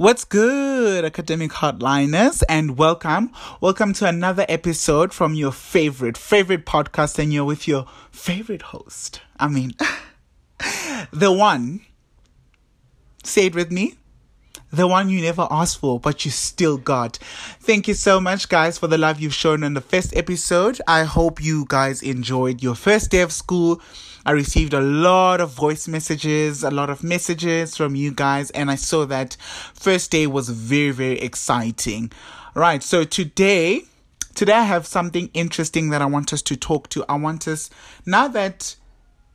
What's 0.00 0.24
good, 0.24 1.04
academic 1.04 1.50
hotliners, 1.50 2.42
and 2.48 2.78
welcome. 2.78 3.32
Welcome 3.60 3.92
to 3.92 4.06
another 4.06 4.46
episode 4.48 5.12
from 5.12 5.34
your 5.34 5.52
favorite, 5.52 6.16
favorite 6.16 6.64
podcast, 6.64 7.18
and 7.18 7.34
you're 7.34 7.44
with 7.44 7.68
your 7.68 7.84
favorite 8.10 8.62
host. 8.62 9.20
I 9.38 9.48
mean, 9.48 9.74
the 11.12 11.30
one, 11.30 11.82
say 13.24 13.44
it 13.44 13.54
with 13.54 13.70
me, 13.70 13.96
the 14.72 14.86
one 14.86 15.10
you 15.10 15.20
never 15.20 15.46
asked 15.50 15.80
for, 15.80 16.00
but 16.00 16.24
you 16.24 16.30
still 16.30 16.78
got. 16.78 17.18
Thank 17.60 17.86
you 17.86 17.92
so 17.92 18.22
much, 18.22 18.48
guys, 18.48 18.78
for 18.78 18.86
the 18.86 18.96
love 18.96 19.20
you've 19.20 19.34
shown 19.34 19.62
in 19.62 19.74
the 19.74 19.82
first 19.82 20.16
episode. 20.16 20.80
I 20.86 21.04
hope 21.04 21.44
you 21.44 21.66
guys 21.68 22.02
enjoyed 22.02 22.62
your 22.62 22.74
first 22.74 23.10
day 23.10 23.20
of 23.20 23.32
school 23.32 23.82
I 24.24 24.32
received 24.32 24.74
a 24.74 24.80
lot 24.80 25.40
of 25.40 25.52
voice 25.52 25.88
messages, 25.88 26.62
a 26.62 26.70
lot 26.70 26.90
of 26.90 27.02
messages 27.02 27.76
from 27.76 27.94
you 27.94 28.12
guys, 28.12 28.50
and 28.50 28.70
I 28.70 28.74
saw 28.74 29.06
that 29.06 29.36
first 29.74 30.10
day 30.10 30.26
was 30.26 30.50
very, 30.50 30.90
very 30.90 31.18
exciting. 31.20 32.12
Right, 32.54 32.82
so 32.82 33.04
today, 33.04 33.82
today 34.34 34.52
I 34.52 34.64
have 34.64 34.86
something 34.86 35.30
interesting 35.32 35.90
that 35.90 36.02
I 36.02 36.06
want 36.06 36.32
us 36.32 36.42
to 36.42 36.56
talk 36.56 36.88
to. 36.90 37.04
I 37.08 37.16
want 37.16 37.48
us, 37.48 37.70
now 38.04 38.28
that 38.28 38.76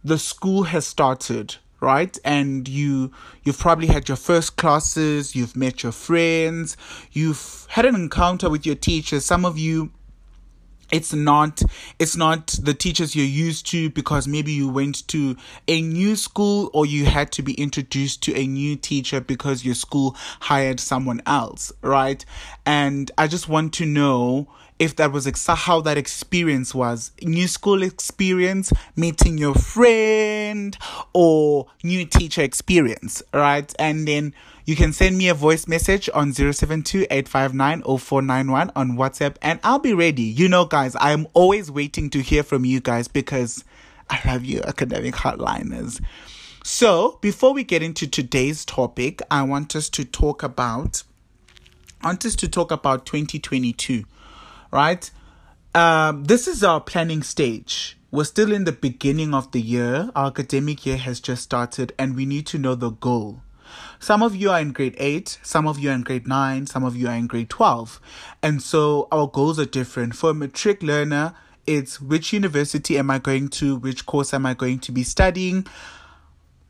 the 0.04 0.20
school 0.20 0.64
has 0.64 0.86
started, 0.86 1.56
right 1.82 2.18
and 2.24 2.68
you 2.68 3.12
you've 3.44 3.60
probably 3.60 3.88
had 3.88 4.08
your 4.08 4.16
first 4.16 4.56
classes 4.56 5.36
you've 5.36 5.58
met 5.58 5.84
your 5.84 5.92
friends 5.92 6.78
you've 7.12 7.68
had 7.70 7.86
an 7.86 7.96
encounter 7.96 8.50
with 8.50 8.66
your 8.66 8.76
teachers 8.76 9.26
some 9.26 9.44
of 9.44 9.58
you 9.58 9.92
it's 10.92 11.14
not 11.14 11.62
it's 12.00 12.16
not 12.16 12.48
the 12.62 12.74
teachers 12.74 13.16
you're 13.16 13.26
used 13.26 13.68
to 13.68 13.90
because 13.90 14.28
maybe 14.28 14.52
you 14.52 14.70
went 14.70 15.08
to 15.08 15.36
a 15.68 15.82
new 15.82 16.16
school 16.16 16.70
or 16.74 16.86
you 16.86 17.06
had 17.06 17.32
to 17.34 17.42
be 17.42 17.54
introduced 17.54 18.22
to 18.24 18.36
a 18.36 18.46
new 18.46 18.76
teacher 18.76 19.20
because 19.22 19.66
your 19.66 19.76
school 19.76 20.16
hired 20.42 20.80
someone 20.80 21.22
else 21.26 21.72
right? 21.82 22.24
And 22.66 23.12
i 23.18 23.28
just 23.28 23.48
want 23.50 23.74
to 23.76 23.86
know 23.86 24.48
if 24.80 24.96
that 24.98 25.12
was 25.12 25.26
ex- 25.26 25.48
how 25.48 25.80
that 25.82 25.98
experience 25.98 26.76
was. 26.76 27.12
New 27.22 27.48
school 27.48 27.82
experience 27.82 28.74
meeting 28.96 29.38
your 29.38 29.56
friend 29.56 30.78
or 31.14 31.68
new 31.84 32.06
teacher 32.06 32.42
experience 32.42 33.24
right? 33.34 33.74
And 33.80 34.08
then 34.08 34.34
you 34.66 34.76
can 34.76 34.94
send 34.94 35.18
me 35.18 35.30
a 35.30 35.36
voice 35.36 35.68
message 35.68 36.10
on 36.14 36.34
072 36.34 37.06
on 37.12 37.22
WhatsApp 38.98 39.36
and 39.42 39.60
I'll 39.64 39.80
be 39.80 39.94
ready. 39.94 40.24
You 40.24 40.50
know, 40.50 40.66
guys, 40.66 40.96
I'm 41.00 41.28
always 41.34 41.70
waiting 41.70 42.10
to 42.10 42.22
hear 42.22 42.42
from 42.42 42.66
you 42.66 42.80
guys 42.80 43.08
because 43.08 43.64
I 44.10 44.20
love 44.26 44.44
you, 44.44 44.62
academic 44.62 45.14
hotliners. 45.14 46.02
So, 46.64 47.20
before 47.22 47.54
we 47.54 47.64
get 47.64 47.84
into 47.84 48.08
today's 48.08 48.66
topic, 48.66 49.22
I 49.30 49.44
want 49.44 49.76
us 49.76 49.88
to 49.90 50.04
talk 50.04 50.42
about 50.42 51.04
I 52.02 52.08
want 52.08 52.26
us 52.26 52.36
to 52.38 52.48
talk 52.48 52.72
about 52.72 53.06
2022, 53.06 54.04
right? 54.72 55.10
Um, 55.74 56.24
this 56.24 56.48
is 56.48 56.64
our 56.64 56.82
planning 56.82 57.22
stage. 57.24 57.98
We're 58.12 58.24
still 58.24 58.52
in 58.52 58.64
the 58.64 58.72
beginning 58.72 59.34
of 59.34 59.52
the 59.52 59.62
year. 59.62 60.10
Our 60.16 60.28
academic 60.28 60.86
year 60.86 60.98
has 60.98 61.20
just 61.20 61.44
started, 61.44 61.94
and 61.98 62.16
we 62.16 62.26
need 62.26 62.46
to 62.48 62.58
know 62.58 62.76
the 62.76 62.92
goal. 62.92 63.42
Some 64.00 64.22
of 64.22 64.36
you 64.36 64.52
are 64.52 64.60
in 64.60 64.72
grade 64.72 64.96
8, 64.98 65.40
some 65.42 65.68
of 65.68 65.80
you 65.80 65.90
are 65.90 65.94
in 65.94 66.02
grade 66.02 66.28
9, 66.28 66.68
some 66.68 66.84
of 66.84 66.96
you 66.96 67.08
are 67.08 67.16
in 67.16 67.28
grade 67.28 67.50
12. 67.50 68.00
And 68.44 68.62
so 68.62 69.08
our 69.12 69.28
goals 69.28 69.60
are 69.60 69.66
different. 69.66 70.16
For 70.16 70.32
a 70.32 70.34
matric 70.34 70.84
learner, 70.84 71.34
it's 71.66 72.00
which 72.00 72.34
university 72.34 72.98
am 72.98 73.10
I 73.10 73.20
going 73.20 73.50
to, 73.50 73.76
which 73.76 74.06
course 74.06 74.34
am 74.34 74.46
I 74.46 74.54
going 74.54 74.80
to 74.80 74.92
be 74.92 75.04
studying, 75.04 75.66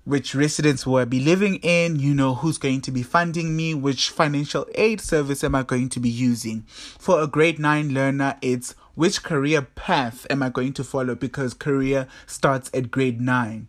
which 0.05 0.35
residence 0.35 0.85
will 0.85 0.97
I 0.97 1.05
be 1.05 1.19
living 1.19 1.55
in, 1.57 1.97
you 1.97 2.13
know, 2.13 2.35
who's 2.35 2.57
going 2.57 2.81
to 2.81 2.91
be 2.91 3.03
funding 3.03 3.55
me, 3.55 3.73
which 3.73 4.09
financial 4.09 4.65
aid 4.75 5.01
service 5.01 5.43
am 5.43 5.55
I 5.55 5.63
going 5.63 5.89
to 5.89 5.99
be 5.99 6.09
using. 6.09 6.63
For 6.67 7.21
a 7.21 7.27
grade 7.27 7.59
9 7.59 7.93
learner, 7.93 8.37
it's 8.41 8.75
which 8.93 9.23
career 9.23 9.61
path 9.61 10.25
am 10.29 10.41
I 10.41 10.49
going 10.49 10.73
to 10.73 10.83
follow 10.83 11.15
because 11.15 11.53
career 11.53 12.07
starts 12.27 12.69
at 12.73 12.91
grade 12.91 13.19
9 13.19 13.67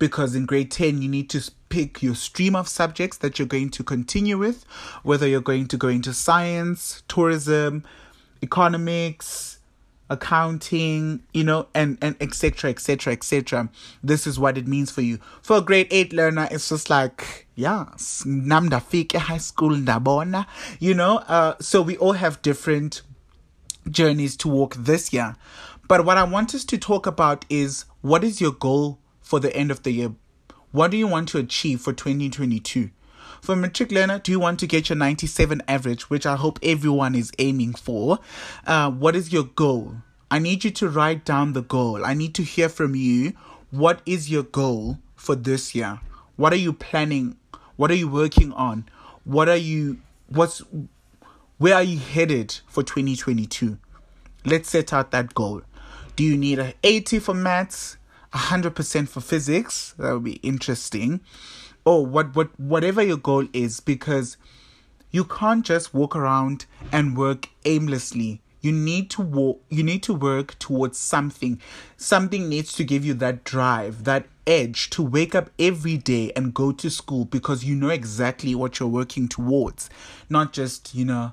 because 0.00 0.34
in 0.34 0.46
grade 0.46 0.72
10 0.72 1.00
you 1.00 1.08
need 1.08 1.30
to 1.30 1.48
pick 1.68 2.02
your 2.02 2.16
stream 2.16 2.56
of 2.56 2.66
subjects 2.66 3.18
that 3.18 3.38
you're 3.38 3.46
going 3.46 3.70
to 3.70 3.84
continue 3.84 4.36
with 4.36 4.64
whether 5.04 5.28
you're 5.28 5.40
going 5.40 5.66
to 5.68 5.76
go 5.76 5.86
into 5.86 6.12
science 6.12 7.04
tourism 7.06 7.84
economics 8.42 9.58
accounting 10.08 11.22
you 11.32 11.44
know 11.44 11.68
and 11.72 11.96
and 12.02 12.16
etc 12.20 12.70
etc 12.70 13.12
etc 13.12 13.68
this 14.02 14.26
is 14.26 14.40
what 14.40 14.58
it 14.58 14.66
means 14.66 14.90
for 14.90 15.02
you. 15.02 15.20
For 15.40 15.58
a 15.58 15.60
grade 15.60 15.86
8 15.90 16.12
learner 16.12 16.48
it's 16.50 16.68
just 16.68 16.90
like 16.90 17.46
yeah 17.54 17.86
namdafike 17.96 19.16
high 19.16 19.38
school 19.38 19.76
ndabona 19.76 20.46
you 20.80 20.94
know 20.94 21.18
uh 21.28 21.54
so 21.60 21.80
we 21.80 21.96
all 21.98 22.14
have 22.14 22.42
different 22.42 23.02
journeys 23.88 24.36
to 24.36 24.48
walk 24.48 24.74
this 24.74 25.12
year. 25.12 25.36
But 25.86 26.04
what 26.04 26.16
i 26.16 26.24
want 26.24 26.54
us 26.54 26.64
to 26.64 26.78
talk 26.78 27.06
about 27.06 27.44
is 27.48 27.84
what 28.00 28.24
is 28.24 28.40
your 28.40 28.52
goal 28.52 28.99
for 29.30 29.38
the 29.38 29.54
end 29.56 29.70
of 29.70 29.84
the 29.84 29.92
year? 29.92 30.12
What 30.72 30.90
do 30.90 30.96
you 30.96 31.06
want 31.06 31.28
to 31.28 31.38
achieve 31.38 31.80
for 31.80 31.92
2022? 31.92 32.90
For 33.40 33.52
a 33.52 33.56
matric 33.56 33.92
learner, 33.92 34.18
do 34.18 34.32
you 34.32 34.40
want 34.40 34.58
to 34.58 34.66
get 34.66 34.88
your 34.88 34.96
97 34.96 35.62
average, 35.68 36.10
which 36.10 36.26
I 36.26 36.34
hope 36.34 36.58
everyone 36.64 37.14
is 37.14 37.30
aiming 37.38 37.74
for? 37.74 38.18
Uh, 38.66 38.90
what 38.90 39.14
is 39.14 39.32
your 39.32 39.44
goal? 39.44 39.94
I 40.32 40.40
need 40.40 40.64
you 40.64 40.72
to 40.72 40.88
write 40.88 41.24
down 41.24 41.52
the 41.52 41.62
goal. 41.62 42.04
I 42.04 42.12
need 42.12 42.34
to 42.34 42.42
hear 42.42 42.68
from 42.68 42.96
you. 42.96 43.32
What 43.70 44.02
is 44.04 44.32
your 44.32 44.42
goal 44.42 44.98
for 45.14 45.36
this 45.36 45.76
year? 45.76 46.00
What 46.34 46.52
are 46.52 46.56
you 46.66 46.72
planning? 46.72 47.36
What 47.76 47.92
are 47.92 48.00
you 48.02 48.08
working 48.08 48.52
on? 48.54 48.84
What 49.22 49.48
are 49.48 49.56
you, 49.56 49.98
what's, 50.26 50.60
where 51.58 51.76
are 51.76 51.84
you 51.84 52.00
headed 52.00 52.58
for 52.66 52.82
2022? 52.82 53.78
Let's 54.44 54.70
set 54.70 54.92
out 54.92 55.12
that 55.12 55.34
goal. 55.34 55.62
Do 56.16 56.24
you 56.24 56.36
need 56.36 56.58
an 56.58 56.72
80 56.82 57.20
for 57.20 57.34
maths? 57.34 57.96
100% 58.32 59.08
for 59.08 59.20
physics. 59.20 59.94
That 59.98 60.12
would 60.12 60.24
be 60.24 60.34
interesting. 60.42 61.20
Or 61.84 62.04
what 62.04 62.34
what 62.36 62.58
whatever 62.60 63.02
your 63.02 63.16
goal 63.16 63.48
is 63.52 63.80
because 63.80 64.36
you 65.10 65.24
can't 65.24 65.64
just 65.64 65.94
walk 65.94 66.14
around 66.14 66.66
and 66.92 67.16
work 67.16 67.48
aimlessly. 67.64 68.42
You 68.60 68.72
need 68.72 69.08
to 69.10 69.22
walk 69.22 69.62
you 69.70 69.82
need 69.82 70.02
to 70.04 70.14
work 70.14 70.58
towards 70.58 70.98
something. 70.98 71.60
Something 71.96 72.48
needs 72.48 72.72
to 72.74 72.84
give 72.84 73.04
you 73.04 73.14
that 73.14 73.44
drive 73.44 74.04
that 74.04 74.26
edge 74.46 74.90
to 74.90 75.02
wake 75.02 75.34
up 75.34 75.50
every 75.58 75.96
day 75.96 76.32
and 76.36 76.52
go 76.52 76.70
to 76.70 76.90
school 76.90 77.24
because 77.24 77.64
you 77.64 77.74
know 77.74 77.88
exactly 77.88 78.54
what 78.54 78.78
you're 78.78 78.88
working 78.88 79.26
towards. 79.26 79.88
Not 80.28 80.52
just 80.52 80.94
you 80.94 81.06
know 81.06 81.32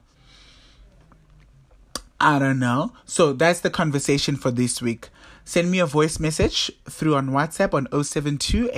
I 2.19 2.39
don't 2.39 2.59
know. 2.59 2.93
So 3.05 3.33
that's 3.33 3.59
the 3.59 3.69
conversation 3.69 4.37
for 4.37 4.49
this 4.49 4.81
week. 4.81 5.09
Send 5.47 5.71
me 5.71 5.79
a 5.79 5.85
voice 5.85 6.19
message 6.19 6.69
through 6.89 7.15
on 7.15 7.29
WhatsApp 7.29 7.73
on 7.73 7.87
072 8.03 8.69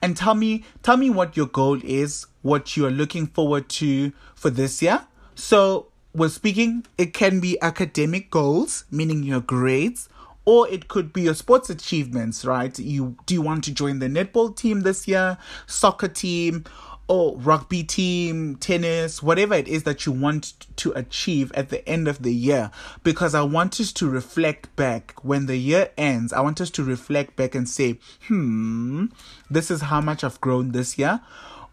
and 0.00 0.16
tell 0.16 0.34
me 0.36 0.64
tell 0.84 0.96
me 0.96 1.10
what 1.10 1.36
your 1.36 1.46
goal 1.46 1.80
is, 1.82 2.26
what 2.42 2.76
you 2.76 2.86
are 2.86 2.92
looking 2.92 3.26
forward 3.26 3.68
to 3.70 4.12
for 4.36 4.50
this 4.50 4.80
year. 4.80 5.04
So 5.34 5.88
we're 6.14 6.28
speaking, 6.28 6.86
it 6.96 7.12
can 7.12 7.40
be 7.40 7.60
academic 7.60 8.30
goals, 8.30 8.84
meaning 8.88 9.24
your 9.24 9.40
grades, 9.40 10.08
or 10.44 10.68
it 10.68 10.86
could 10.86 11.12
be 11.12 11.22
your 11.22 11.34
sports 11.34 11.68
achievements, 11.68 12.44
right? 12.44 12.78
You 12.78 13.16
do 13.26 13.34
you 13.34 13.42
want 13.42 13.64
to 13.64 13.74
join 13.74 13.98
the 13.98 14.06
netball 14.06 14.56
team 14.56 14.82
this 14.82 15.08
year, 15.08 15.38
soccer 15.66 16.06
team, 16.06 16.62
or 17.08 17.36
rugby 17.36 17.84
team, 17.84 18.56
tennis, 18.56 19.22
whatever 19.22 19.54
it 19.54 19.68
is 19.68 19.84
that 19.84 20.06
you 20.06 20.12
want 20.12 20.54
to 20.76 20.90
achieve 20.92 21.52
at 21.52 21.68
the 21.68 21.86
end 21.88 22.08
of 22.08 22.22
the 22.22 22.34
year. 22.34 22.70
Because 23.04 23.34
I 23.34 23.42
want 23.42 23.78
us 23.78 23.92
to 23.94 24.08
reflect 24.08 24.74
back 24.74 25.14
when 25.22 25.46
the 25.46 25.56
year 25.56 25.90
ends. 25.96 26.32
I 26.32 26.40
want 26.40 26.60
us 26.60 26.70
to 26.70 26.84
reflect 26.84 27.36
back 27.36 27.54
and 27.54 27.68
say, 27.68 27.98
hmm, 28.26 29.06
this 29.48 29.70
is 29.70 29.82
how 29.82 30.00
much 30.00 30.24
I've 30.24 30.40
grown 30.40 30.72
this 30.72 30.98
year. 30.98 31.20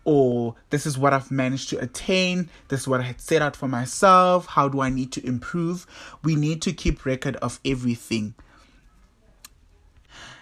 Or 0.05 0.55
this 0.69 0.85
is 0.85 0.97
what 0.97 1.13
I've 1.13 1.31
managed 1.31 1.69
to 1.69 1.79
attain. 1.79 2.49
This 2.67 2.81
is 2.81 2.87
what 2.87 2.99
I 2.99 3.03
had 3.03 3.21
set 3.21 3.41
out 3.41 3.55
for 3.55 3.67
myself. 3.67 4.47
How 4.47 4.67
do 4.67 4.81
I 4.81 4.89
need 4.89 5.11
to 5.13 5.25
improve? 5.25 5.87
We 6.23 6.35
need 6.35 6.61
to 6.63 6.73
keep 6.73 7.05
record 7.05 7.37
of 7.37 7.59
everything. 7.65 8.35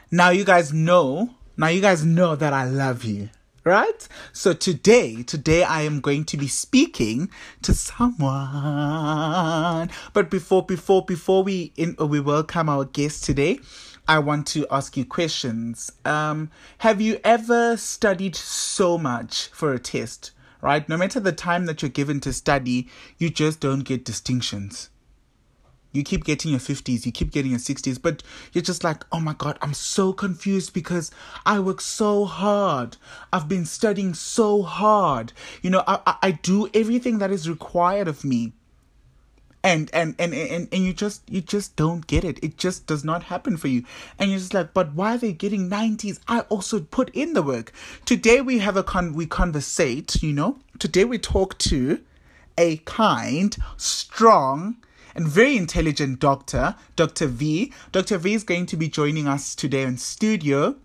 Now, 0.09 0.31
you 0.31 0.43
guys 0.43 0.73
know, 0.73 1.35
now 1.55 1.67
you 1.67 1.79
guys 1.79 2.03
know 2.03 2.35
that 2.35 2.51
I 2.51 2.65
love 2.65 3.05
you 3.05 3.29
right? 3.63 4.07
So 4.33 4.53
today, 4.53 5.23
today 5.23 5.63
I 5.63 5.81
am 5.83 5.99
going 5.99 6.25
to 6.25 6.37
be 6.37 6.47
speaking 6.47 7.29
to 7.61 7.73
someone. 7.73 8.29
But 10.13 10.29
before, 10.29 10.65
before, 10.65 11.05
before 11.05 11.43
we 11.43 11.73
in, 11.75 11.95
we 11.99 12.19
welcome 12.19 12.69
our 12.69 12.85
guest 12.85 13.23
today, 13.23 13.59
I 14.07 14.19
want 14.19 14.47
to 14.47 14.65
ask 14.71 14.97
you 14.97 15.05
questions. 15.05 15.91
Um, 16.05 16.49
have 16.79 16.99
you 17.01 17.19
ever 17.23 17.77
studied 17.77 18.35
so 18.35 18.97
much 18.97 19.47
for 19.49 19.73
a 19.73 19.79
test? 19.79 20.31
Right? 20.61 20.87
No 20.87 20.97
matter 20.97 21.19
the 21.19 21.31
time 21.31 21.65
that 21.65 21.81
you're 21.81 21.89
given 21.89 22.19
to 22.21 22.31
study, 22.31 22.87
you 23.17 23.31
just 23.31 23.59
don't 23.59 23.79
get 23.81 24.05
distinctions 24.05 24.90
you 25.91 26.03
keep 26.03 26.23
getting 26.23 26.51
your 26.51 26.59
50s, 26.59 27.05
you 27.05 27.11
keep 27.11 27.31
getting 27.31 27.51
your 27.51 27.59
60s, 27.59 28.01
but 28.01 28.23
you're 28.53 28.61
just 28.61 28.83
like, 28.83 29.03
oh 29.11 29.19
my 29.19 29.33
God, 29.33 29.57
I'm 29.61 29.73
so 29.73 30.13
confused 30.13 30.73
because 30.73 31.11
I 31.45 31.59
work 31.59 31.81
so 31.81 32.25
hard. 32.25 32.97
I've 33.33 33.49
been 33.49 33.65
studying 33.65 34.13
so 34.13 34.61
hard. 34.61 35.33
You 35.61 35.69
know, 35.69 35.83
I, 35.87 35.99
I, 36.05 36.15
I 36.21 36.31
do 36.31 36.69
everything 36.73 37.17
that 37.19 37.31
is 37.31 37.49
required 37.49 38.07
of 38.07 38.23
me. 38.23 38.53
And, 39.63 39.91
and 39.93 40.15
and 40.17 40.33
and 40.33 40.67
and 40.71 40.83
you 40.83 40.91
just 40.91 41.21
you 41.29 41.39
just 41.39 41.75
don't 41.75 42.07
get 42.07 42.23
it. 42.23 42.43
It 42.43 42.57
just 42.57 42.87
does 42.87 43.03
not 43.03 43.21
happen 43.21 43.57
for 43.57 43.67
you. 43.67 43.83
And 44.17 44.31
you're 44.31 44.39
just 44.39 44.55
like, 44.55 44.73
but 44.73 44.93
why 44.93 45.13
are 45.13 45.17
they 45.19 45.33
getting 45.33 45.69
90s? 45.69 46.19
I 46.27 46.39
also 46.49 46.79
put 46.79 47.11
in 47.11 47.33
the 47.33 47.43
work. 47.43 47.71
Today 48.03 48.41
we 48.41 48.57
have 48.57 48.75
a 48.75 48.81
con 48.81 49.13
we 49.13 49.27
conversate, 49.27 50.23
you 50.23 50.33
know. 50.33 50.57
Today 50.79 51.05
we 51.05 51.19
talk 51.19 51.59
to 51.59 51.99
a 52.57 52.77
kind, 52.77 53.55
strong, 53.77 54.77
and 55.15 55.27
very 55.27 55.57
intelligent 55.57 56.19
doctor, 56.19 56.75
Dr. 56.95 57.27
V. 57.27 57.73
Dr. 57.91 58.17
V 58.17 58.33
is 58.33 58.43
going 58.43 58.65
to 58.67 58.77
be 58.77 58.87
joining 58.87 59.27
us 59.27 59.55
today 59.55 59.83
in 59.83 59.97
studio 59.97 60.75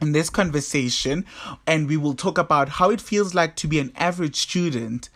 in 0.00 0.12
this 0.12 0.30
conversation, 0.30 1.24
and 1.66 1.88
we 1.88 1.96
will 1.96 2.14
talk 2.14 2.38
about 2.38 2.68
how 2.68 2.90
it 2.90 3.00
feels 3.00 3.34
like 3.34 3.56
to 3.56 3.66
be 3.66 3.78
an 3.78 3.92
average 3.96 4.36
student 4.36 5.08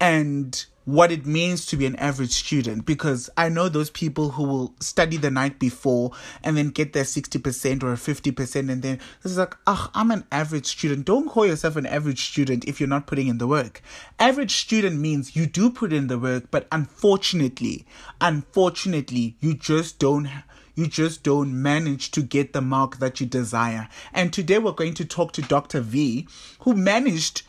and 0.00 0.66
what 0.84 1.12
it 1.12 1.26
means 1.26 1.66
to 1.66 1.76
be 1.76 1.86
an 1.86 1.96
average 1.96 2.32
student 2.32 2.86
because 2.86 3.28
I 3.36 3.48
know 3.48 3.68
those 3.68 3.90
people 3.90 4.30
who 4.30 4.44
will 4.44 4.74
study 4.80 5.18
the 5.18 5.30
night 5.30 5.58
before 5.58 6.12
and 6.42 6.56
then 6.56 6.70
get 6.70 6.92
their 6.92 7.04
60% 7.04 7.82
or 7.82 7.94
50% 7.94 8.70
and 8.70 8.82
then 8.82 8.98
is 9.22 9.36
like, 9.36 9.56
ah, 9.66 9.90
I'm 9.94 10.10
an 10.10 10.24
average 10.32 10.66
student. 10.66 11.04
Don't 11.04 11.28
call 11.28 11.46
yourself 11.46 11.76
an 11.76 11.86
average 11.86 12.30
student 12.30 12.64
if 12.64 12.80
you're 12.80 12.88
not 12.88 13.06
putting 13.06 13.28
in 13.28 13.38
the 13.38 13.46
work. 13.46 13.82
Average 14.18 14.56
student 14.56 14.98
means 14.98 15.36
you 15.36 15.46
do 15.46 15.70
put 15.70 15.92
in 15.92 16.06
the 16.06 16.18
work, 16.18 16.50
but 16.50 16.66
unfortunately, 16.72 17.86
unfortunately, 18.20 19.36
you 19.40 19.54
just 19.54 19.98
don't 19.98 20.28
you 20.74 20.86
just 20.86 21.22
don't 21.22 21.60
manage 21.60 22.10
to 22.12 22.22
get 22.22 22.54
the 22.54 22.60
mark 22.62 22.98
that 22.98 23.20
you 23.20 23.26
desire. 23.26 23.88
And 24.14 24.32
today 24.32 24.58
we're 24.58 24.72
going 24.72 24.94
to 24.94 25.04
talk 25.04 25.32
to 25.32 25.42
Dr. 25.42 25.80
V, 25.80 26.26
who 26.60 26.74
managed, 26.74 27.42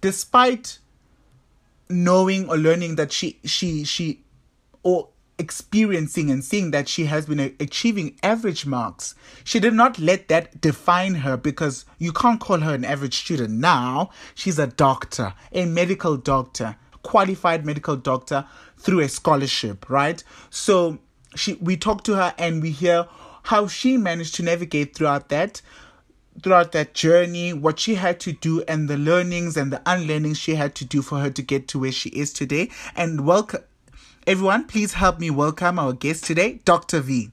despite 0.00 0.78
knowing 1.90 2.48
or 2.48 2.56
learning 2.56 2.96
that 2.96 3.12
she 3.12 3.38
she 3.44 3.84
she 3.84 4.24
or 4.82 5.08
experiencing 5.38 6.30
and 6.30 6.42
seeing 6.42 6.72
that 6.72 6.88
she 6.88 7.04
has 7.04 7.26
been 7.26 7.38
achieving 7.60 8.18
average 8.24 8.66
marks 8.66 9.14
she 9.44 9.60
did 9.60 9.72
not 9.72 9.96
let 9.98 10.26
that 10.28 10.60
define 10.60 11.14
her 11.14 11.36
because 11.36 11.84
you 11.98 12.12
can't 12.12 12.40
call 12.40 12.58
her 12.58 12.74
an 12.74 12.84
average 12.84 13.16
student. 13.18 13.50
Now 13.50 14.10
she's 14.34 14.58
a 14.58 14.66
doctor 14.66 15.34
a 15.52 15.64
medical 15.64 16.16
doctor 16.16 16.76
qualified 17.02 17.64
medical 17.64 17.96
doctor 17.96 18.44
through 18.76 19.00
a 19.00 19.08
scholarship 19.08 19.88
right? 19.88 20.22
So 20.50 20.98
she 21.36 21.54
we 21.54 21.76
talk 21.76 22.02
to 22.04 22.16
her 22.16 22.34
and 22.36 22.60
we 22.60 22.70
hear 22.70 23.06
how 23.44 23.66
she 23.66 23.96
managed 23.96 24.34
to 24.34 24.42
navigate 24.42 24.94
throughout 24.94 25.28
that 25.28 25.62
throughout 26.42 26.72
that 26.72 26.94
journey, 26.94 27.52
what 27.52 27.78
she 27.78 27.94
had 27.94 28.20
to 28.20 28.32
do, 28.32 28.62
and 28.68 28.88
the 28.88 28.96
learnings 28.96 29.56
and 29.56 29.72
the 29.72 29.82
unlearnings 29.86 30.38
she 30.38 30.54
had 30.54 30.74
to 30.76 30.84
do 30.84 31.02
for 31.02 31.18
her 31.18 31.30
to 31.30 31.42
get 31.42 31.68
to 31.68 31.78
where 31.78 31.92
she 31.92 32.10
is 32.10 32.32
today. 32.32 32.70
And 32.96 33.26
welcome, 33.26 33.64
everyone, 34.26 34.66
please 34.66 34.94
help 34.94 35.18
me 35.18 35.30
welcome 35.30 35.78
our 35.78 35.92
guest 35.92 36.24
today, 36.24 36.60
Dr. 36.64 37.00
V. 37.00 37.30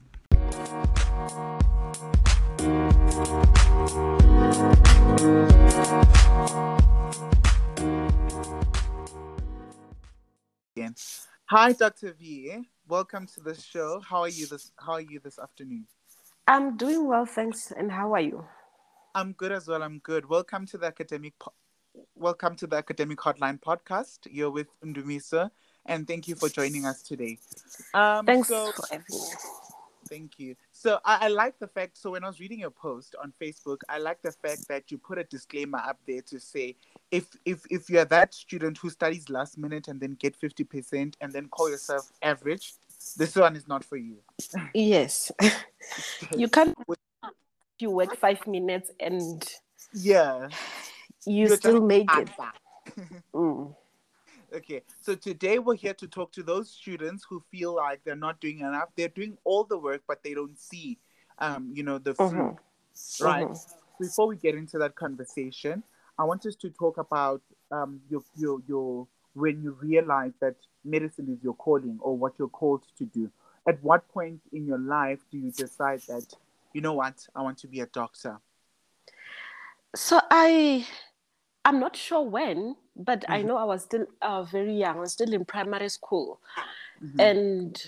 Hi, 11.48 11.72
Dr. 11.72 12.12
V. 12.12 12.66
Welcome 12.88 13.28
to 13.28 13.40
the 13.40 13.54
show. 13.54 14.00
How 14.00 14.22
are 14.22 14.28
you 14.28 14.46
this? 14.46 14.72
How 14.78 14.94
are 14.94 15.00
you 15.00 15.20
this 15.20 15.38
afternoon? 15.38 15.86
I'm 16.48 16.76
doing 16.76 17.06
well, 17.06 17.24
thanks. 17.24 17.70
And 17.70 17.92
how 17.92 18.14
are 18.14 18.20
you? 18.20 18.44
I'm 19.16 19.32
good 19.32 19.50
as 19.50 19.66
well. 19.66 19.82
I'm 19.82 19.98
good. 20.00 20.28
Welcome 20.28 20.66
to 20.66 20.76
the 20.76 20.84
academic. 20.84 21.38
Po- 21.38 21.54
welcome 22.16 22.54
to 22.56 22.66
the 22.66 22.76
academic 22.76 23.18
hotline 23.18 23.58
podcast. 23.58 24.18
You're 24.30 24.50
with 24.50 24.66
Ndumisa, 24.84 25.50
and 25.86 26.06
thank 26.06 26.28
you 26.28 26.34
for 26.34 26.50
joining 26.50 26.84
us 26.84 27.00
today. 27.00 27.38
Um, 27.94 28.26
Thanks 28.26 28.48
so, 28.48 28.72
for 28.72 28.94
me. 28.94 29.18
Thank 30.10 30.38
you. 30.38 30.54
So 30.74 30.98
I, 31.02 31.18
I, 31.22 31.28
like 31.28 31.58
the 31.58 31.66
fact. 31.66 31.96
So 31.96 32.10
when 32.10 32.24
I 32.24 32.26
was 32.26 32.40
reading 32.40 32.58
your 32.58 32.70
post 32.70 33.16
on 33.22 33.32
Facebook, 33.40 33.78
I 33.88 33.96
like 33.96 34.20
the 34.20 34.32
fact 34.32 34.68
that 34.68 34.90
you 34.90 34.98
put 34.98 35.16
a 35.16 35.24
disclaimer 35.24 35.78
up 35.78 35.98
there 36.06 36.20
to 36.20 36.38
say 36.38 36.76
if 37.10 37.24
if 37.46 37.62
if 37.70 37.88
you're 37.88 38.04
that 38.04 38.34
student 38.34 38.76
who 38.76 38.90
studies 38.90 39.30
last 39.30 39.56
minute 39.56 39.88
and 39.88 39.98
then 39.98 40.18
get 40.20 40.36
fifty 40.36 40.62
percent 40.62 41.16
and 41.22 41.32
then 41.32 41.48
call 41.48 41.70
yourself 41.70 42.12
average, 42.20 42.74
this 43.16 43.34
one 43.34 43.56
is 43.56 43.66
not 43.66 43.82
for 43.82 43.96
you. 43.96 44.18
Yes, 44.74 45.32
you 46.36 46.48
can't 46.50 46.76
you 47.78 47.90
work 47.90 48.16
five 48.16 48.46
minutes 48.46 48.90
and 49.00 49.44
yeah 49.92 50.48
you 51.26 51.46
You're 51.46 51.56
still 51.56 51.80
make 51.80 52.08
it 52.16 52.30
mm. 53.34 53.74
okay 54.54 54.82
so 55.02 55.14
today 55.14 55.58
we're 55.58 55.74
here 55.74 55.94
to 55.94 56.06
talk 56.06 56.32
to 56.32 56.42
those 56.42 56.70
students 56.70 57.26
who 57.28 57.42
feel 57.50 57.74
like 57.74 58.00
they're 58.04 58.16
not 58.16 58.40
doing 58.40 58.60
enough 58.60 58.88
they're 58.96 59.08
doing 59.08 59.36
all 59.44 59.64
the 59.64 59.78
work 59.78 60.02
but 60.06 60.22
they 60.22 60.34
don't 60.34 60.58
see 60.58 60.98
um 61.38 61.70
you 61.74 61.82
know 61.82 61.98
the 61.98 62.14
fruit 62.14 62.32
mm-hmm. 62.32 63.24
right 63.24 63.46
mm-hmm. 63.46 64.02
before 64.04 64.26
we 64.26 64.36
get 64.36 64.54
into 64.54 64.78
that 64.78 64.94
conversation 64.94 65.82
i 66.18 66.24
want 66.24 66.44
us 66.46 66.56
to 66.56 66.70
talk 66.70 66.98
about 66.98 67.42
um 67.72 68.00
your 68.08 68.22
your 68.36 68.60
your 68.68 69.06
when 69.34 69.62
you 69.62 69.76
realize 69.80 70.32
that 70.40 70.54
medicine 70.84 71.28
is 71.30 71.42
your 71.42 71.54
calling 71.54 71.98
or 72.00 72.16
what 72.16 72.32
you're 72.38 72.48
called 72.48 72.82
to 72.96 73.04
do 73.04 73.30
at 73.68 73.82
what 73.82 74.08
point 74.08 74.40
in 74.52 74.64
your 74.64 74.78
life 74.78 75.18
do 75.30 75.38
you 75.38 75.50
decide 75.50 76.00
that 76.08 76.32
you 76.76 76.82
know 76.82 76.92
what, 76.92 77.26
I 77.34 77.40
want 77.40 77.56
to 77.58 77.68
be 77.68 77.80
a 77.80 77.86
doctor? 77.86 78.38
So 79.94 80.20
I, 80.30 80.86
I'm 81.64 81.80
not 81.80 81.96
sure 81.96 82.20
when, 82.20 82.76
but 82.94 83.22
mm-hmm. 83.22 83.32
I 83.32 83.42
know 83.42 83.56
I 83.56 83.64
was 83.64 83.82
still 83.82 84.06
uh, 84.20 84.42
very 84.42 84.74
young. 84.74 84.98
I 84.98 85.00
was 85.00 85.12
still 85.12 85.32
in 85.32 85.46
primary 85.46 85.88
school, 85.88 86.38
mm-hmm. 87.02 87.18
and 87.18 87.82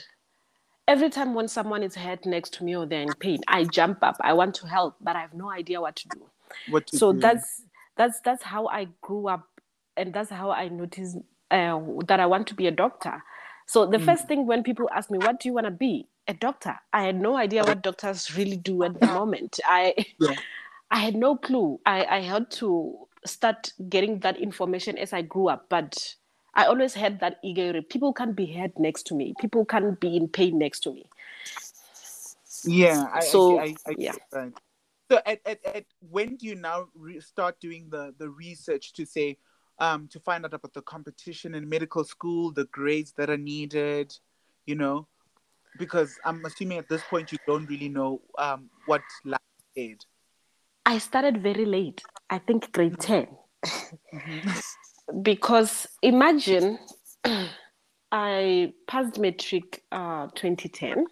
every 0.89 1.11
time 1.11 1.35
when 1.35 1.49
someone 1.49 1.83
is 1.83 1.95
hurt 1.95 2.25
next 2.25 2.55
to 2.55 2.65
me 2.65 2.75
or 2.75 2.87
they're 2.87 3.03
in 3.03 3.13
pain, 3.13 3.41
I 3.47 3.65
jump 3.65 4.03
up. 4.03 4.17
I 4.23 4.33
want 4.33 4.55
to 4.55 4.67
help, 4.67 4.97
but 5.03 5.17
I 5.17 5.21
have 5.21 5.35
no 5.35 5.51
idea 5.51 5.83
what 5.83 5.97
to 5.97 6.09
do. 6.09 6.23
What 6.71 6.87
to 6.87 6.97
so 6.97 7.13
do. 7.13 7.21
that's 7.21 7.65
that's 7.97 8.21
that's 8.23 8.43
how 8.43 8.69
I 8.69 8.89
grew 9.03 9.29
up, 9.29 9.47
and 9.99 10.15
that's 10.15 10.31
how 10.31 10.51
I 10.51 10.69
noticed 10.69 11.19
uh, 11.51 11.79
that 12.07 12.21
I 12.21 12.27
want 12.27 12.47
to 12.47 12.55
be 12.55 12.67
a 12.67 12.71
doctor. 12.71 13.23
So 13.67 13.85
the 13.85 13.99
mm. 13.99 14.07
first 14.07 14.29
thing 14.29 14.47
when 14.47 14.63
people 14.63 14.89
ask 14.95 15.11
me, 15.11 15.19
"What 15.19 15.41
do 15.41 15.49
you 15.51 15.53
want 15.53 15.67
to 15.67 15.71
be?" 15.71 16.09
A 16.29 16.35
doctor. 16.35 16.79
I 16.93 17.03
had 17.03 17.21
no 17.21 17.37
idea 17.37 17.65
what 17.65 17.83
doctors 17.83 18.37
really 18.37 18.57
do 18.57 18.85
at 18.85 19.01
the 19.01 19.07
moment. 19.07 19.59
I 19.67 19.95
yeah. 20.21 20.35
I 20.91 20.99
had 20.99 21.17
no 21.17 21.37
clue. 21.37 21.81
I, 21.85 22.05
I 22.05 22.21
had 22.21 22.51
to 22.53 22.97
start 23.27 23.73
getting 23.89 24.21
that 24.21 24.39
information 24.39 24.97
as 24.97 25.13
I 25.13 25.23
grew 25.23 25.49
up, 25.49 25.67
but 25.69 26.15
I 26.55 26.65
always 26.65 26.95
had 26.95 27.21
that 27.21 27.39
ego. 27.45 27.81
People 27.83 28.13
can't 28.13 28.35
be 28.35 28.47
hurt 28.47 28.79
next 28.79 29.07
to 29.09 29.15
me. 29.15 29.35
People 29.41 29.65
can't 29.65 30.01
be 30.01 30.17
in 30.17 30.29
pain 30.29 30.59
next 30.59 30.81
to 30.81 30.93
me. 30.93 31.05
Yeah. 32.65 33.07
I, 33.13 33.21
so 33.21 33.59
I, 33.59 33.65
I, 33.65 33.75
I 33.87 33.95
yeah. 33.99 34.13
Right. 34.33 34.53
So 35.11 35.21
at, 35.27 35.41
at, 35.47 35.65
at 35.65 35.85
when 36.11 36.37
do 36.37 36.47
you 36.47 36.55
now 36.55 36.89
re- 36.95 37.21
start 37.21 37.61
doing 37.61 37.89
the, 37.91 38.15
the 38.19 38.29
research 38.29 38.93
to 38.95 39.05
say 39.05 39.37
um, 39.79 40.09
to 40.09 40.21
find 40.21 40.45
out 40.45 40.55
about 40.55 40.73
the 40.73 40.83
competition 40.83 41.55
in 41.55 41.69
medical 41.69 42.03
school, 42.03 42.51
the 42.51 42.65
grades 42.67 43.13
that 43.13 43.31
are 43.31 43.39
needed, 43.39 44.17
you 44.67 44.75
know? 44.75 45.07
Because 45.79 46.19
I'm 46.25 46.45
assuming 46.45 46.79
at 46.79 46.89
this 46.89 47.03
point 47.09 47.33
you 47.33 47.39
don't 47.47 47.67
really 47.67 47.89
know 47.89 48.21
um, 48.39 48.69
what 48.87 49.03
life 49.25 49.41
aid. 49.77 50.05
I 50.87 50.99
started 50.99 51.43
very 51.43 51.65
late. 51.65 52.03
I 52.31 52.39
think 52.39 52.73
grade 52.73 52.99
mm-hmm. 52.99 53.27
10. 53.65 53.89
Mm-hmm. 54.15 55.23
because 55.23 55.87
imagine 56.03 56.79
I 58.13 58.73
passed 58.87 59.19
matric 59.19 59.83
uh, 59.93 60.29
2010. 60.35 61.07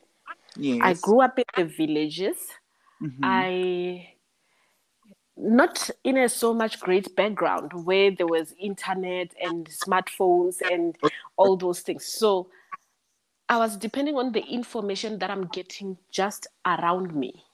Yes. 0.56 0.80
I 0.82 0.94
grew 0.94 1.20
up 1.20 1.38
in 1.38 1.44
the 1.56 1.64
villages. 1.64 2.36
Mm-hmm. 3.02 3.20
I 3.22 4.08
not 5.36 5.90
in 6.02 6.16
a 6.16 6.28
so 6.28 6.54
much 6.54 6.80
great 6.80 7.14
background 7.14 7.72
where 7.84 8.10
there 8.10 8.26
was 8.26 8.54
internet 8.58 9.34
and 9.38 9.68
smartphones 9.68 10.62
and 10.62 10.96
all 11.36 11.56
those 11.56 11.80
things. 11.80 12.06
So 12.06 12.48
I 13.48 13.58
was 13.58 13.76
depending 13.76 14.16
on 14.16 14.32
the 14.32 14.40
information 14.44 15.18
that 15.20 15.30
I'm 15.30 15.46
getting 15.46 15.96
just 16.10 16.46
around 16.66 17.14
me. 17.14 17.44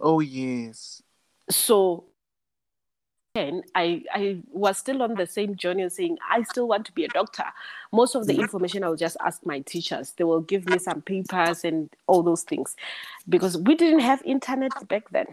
Oh, 0.00 0.20
yes. 0.20 1.02
So 1.50 2.04
10, 3.34 3.62
I, 3.74 4.02
I 4.14 4.42
was 4.50 4.78
still 4.78 5.02
on 5.02 5.14
the 5.14 5.26
same 5.26 5.56
journey 5.56 5.86
saying, 5.90 6.16
I 6.30 6.42
still 6.42 6.66
want 6.68 6.86
to 6.86 6.92
be 6.92 7.04
a 7.04 7.08
doctor. 7.08 7.44
Most 7.92 8.14
of 8.14 8.26
the 8.26 8.32
Mm-hmm. 8.32 8.40
information 8.42 8.82
I 8.84 8.88
will 8.88 8.96
just 8.96 9.18
ask 9.20 9.44
my 9.44 9.60
teachers. 9.60 10.12
They 10.12 10.24
will 10.24 10.40
give 10.40 10.66
me 10.66 10.78
some 10.78 11.02
papers 11.02 11.64
and 11.64 11.90
all 12.06 12.22
those 12.22 12.42
things. 12.42 12.74
Because 13.28 13.58
we 13.58 13.74
didn't 13.74 14.00
have 14.00 14.22
internet 14.24 14.72
back 14.88 15.10
then. 15.10 15.26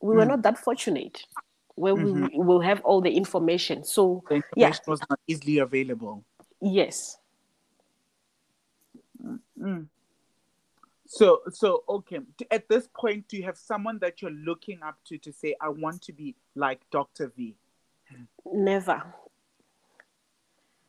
We 0.00 0.14
were 0.14 0.24
Mm. 0.24 0.28
not 0.28 0.42
that 0.42 0.58
fortunate 0.58 1.24
where 1.74 1.94
Mhm. 1.94 2.30
we 2.32 2.38
will 2.38 2.60
have 2.60 2.80
all 2.84 3.02
the 3.02 3.14
information. 3.14 3.84
So, 3.84 4.24
The 4.28 4.36
yeah, 4.56 4.68
information 4.68 4.82
was 4.86 5.00
not 5.10 5.20
easily 5.26 5.58
available. 5.58 6.24
yes. 6.62 7.18
Mm. 9.60 9.86
So, 11.06 11.40
so 11.50 11.84
okay. 11.88 12.18
At 12.50 12.68
this 12.68 12.88
point, 12.94 13.28
do 13.28 13.36
you 13.36 13.44
have 13.44 13.56
someone 13.56 13.98
that 14.00 14.20
you're 14.20 14.30
looking 14.32 14.82
up 14.82 14.96
to 15.06 15.18
to 15.18 15.32
say, 15.32 15.54
"I 15.60 15.68
want 15.68 16.02
to 16.02 16.12
be 16.12 16.34
like 16.54 16.80
Dr. 16.90 17.32
V"? 17.36 17.54
Never. 18.52 19.02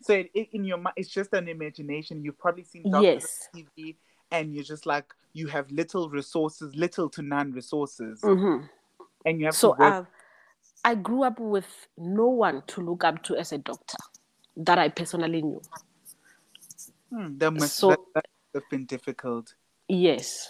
So, 0.01 0.13
it, 0.13 0.31
it- 0.33 0.49
in 0.53 0.63
your 0.63 0.77
mind, 0.77 0.93
it's 0.97 1.09
just 1.09 1.33
an 1.33 1.47
imagination. 1.47 2.23
You've 2.23 2.37
probably 2.39 2.63
seen 2.63 2.89
Dr. 2.89 3.03
Yes. 3.03 3.49
V 3.53 3.67
TV, 3.77 3.95
and 4.31 4.53
you're 4.53 4.63
just 4.63 4.85
like, 4.85 5.05
you 5.33 5.47
have 5.47 5.69
little 5.71 6.09
resources, 6.09 6.75
little 6.75 7.09
to 7.09 7.21
none 7.21 7.51
resources, 7.51 8.19
hmm 8.23 8.57
and 9.25 9.39
you 9.39 9.45
have 9.45 9.55
So 9.55 9.73
to 9.73 9.79
work. 9.79 9.93
uh, 9.93 10.03
I 10.85 10.95
grew 10.95 11.23
up 11.23 11.39
with 11.39 11.67
no 11.97 12.27
one 12.27 12.63
to 12.67 12.81
look 12.81 13.03
up 13.03 13.21
to 13.23 13.35
as 13.35 13.51
a 13.51 13.57
doctor 13.57 13.97
that 14.57 14.77
I 14.79 14.89
personally 14.89 15.41
knew. 15.41 15.61
Hmm, 17.11 17.37
that 17.37 17.51
must 17.51 17.75
so- 17.75 17.89
that, 17.89 17.99
that 18.15 18.25
must 18.25 18.36
have 18.57 18.69
been 18.69 18.85
difficult. 18.85 19.53
Yes. 19.87 20.49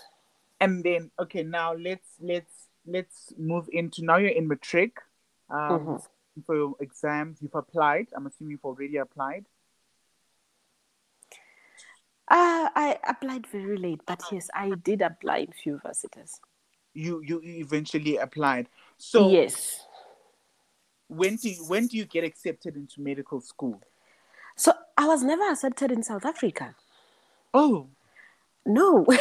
And 0.59 0.83
then, 0.83 1.11
okay, 1.19 1.43
now 1.43 1.73
let's 1.73 2.09
let's 2.19 2.67
let's 2.85 3.33
move 3.37 3.69
into 3.71 4.03
now. 4.03 4.17
You're 4.17 4.31
in 4.31 4.47
matric. 4.47 4.97
Um, 5.49 5.85
Mhm. 5.85 6.07
For 6.45 6.55
your 6.55 6.75
exams, 6.79 7.41
you've 7.41 7.55
applied. 7.55 8.09
I'm 8.15 8.27
assuming 8.27 8.51
you've 8.51 8.65
already 8.65 8.97
applied. 8.97 9.45
Uh, 12.29 12.69
I 12.75 12.99
applied 13.07 13.47
very 13.47 13.77
late, 13.77 14.01
but 14.05 14.21
yes, 14.31 14.49
I 14.53 14.71
did 14.83 15.01
apply 15.01 15.37
in 15.37 15.51
few 15.53 15.73
universities. 15.73 16.39
You 16.93 17.21
you 17.21 17.41
you 17.41 17.55
eventually 17.65 18.17
applied. 18.17 18.67
So 18.97 19.29
yes. 19.29 19.79
when 21.07 21.37
do 21.37 21.49
you, 21.49 21.65
when 21.65 21.87
do 21.87 21.97
you 21.97 22.05
get 22.05 22.23
accepted 22.23 22.75
into 22.75 23.01
medical 23.01 23.39
school? 23.39 23.81
So 24.55 24.73
I 24.97 25.07
was 25.07 25.23
never 25.23 25.49
accepted 25.49 25.91
in 25.91 26.03
South 26.03 26.25
Africa. 26.25 26.75
Oh, 27.53 27.89
No. 28.67 29.05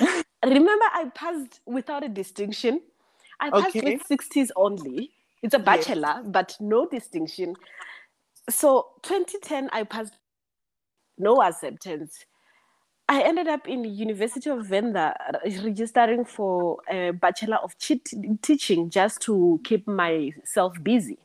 Remember, 0.44 0.86
I 0.94 1.10
passed 1.14 1.60
without 1.66 2.04
a 2.04 2.10
distinction. 2.10 2.82
I 3.40 3.50
passed 3.52 3.76
Okay. 3.76 3.82
with 3.82 4.02
60s 4.08 4.50
only. 4.56 5.12
It's 5.42 5.54
a 5.54 5.60
Yes. 5.64 5.86
bachelor, 5.86 6.22
but 6.26 6.56
no 6.60 6.88
distinction. 6.88 7.56
So 8.50 8.88
2010, 9.02 9.70
I 9.72 9.84
passed 9.84 10.14
no 11.18 11.42
acceptance. 11.42 12.26
I 13.08 13.22
ended 13.22 13.48
up 13.48 13.68
in 13.68 13.82
the 13.82 13.90
University 13.90 14.50
of 14.50 14.66
Venda 14.66 15.14
registering 15.64 16.24
for 16.26 16.78
a 16.90 17.12
Bachelor 17.12 17.58
of 17.58 17.78
Cheat- 17.78 18.14
Teaching 18.42 18.90
just 18.90 19.22
to 19.22 19.60
keep 19.64 19.88
myself 19.88 20.74
busy 20.82 21.18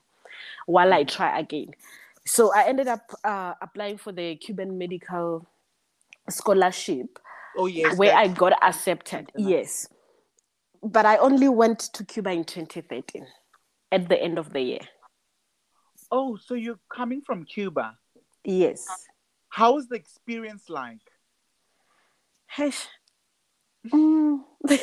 while 0.68 0.94
I 0.94 1.04
try 1.06 1.40
again. 1.40 1.72
So 2.26 2.54
I 2.56 2.66
ended 2.66 2.88
up 2.88 3.12
uh, 3.24 3.56
applying 3.62 3.98
for 3.98 4.14
the 4.14 4.36
Cuban 4.38 4.78
Medical 4.78 5.48
Scholarship 6.30 7.20
oh 7.58 7.66
yes. 7.68 7.98
where 7.98 8.16
I 8.16 8.28
got 8.28 8.54
accepted. 8.64 9.32
Yes. 9.38 9.88
But 10.82 11.06
I 11.06 11.18
only 11.18 11.50
went 11.50 11.80
to 11.80 12.04
Cuba 12.04 12.32
in 12.32 12.44
2013 12.44 13.26
at 13.92 14.10
the 14.10 14.22
end 14.22 14.38
of 14.38 14.52
the 14.52 14.62
year. 14.62 14.82
Oh, 16.12 16.38
so 16.38 16.54
you're 16.56 16.80
coming 16.90 17.22
from 17.22 17.46
Cuba. 17.46 17.98
Yes. 18.44 18.86
How 19.50 19.76
was 19.76 19.88
the 19.88 19.96
experience 19.96 20.70
like? 20.70 21.00
Hesh. 22.48 22.88
Mm. 23.88 24.42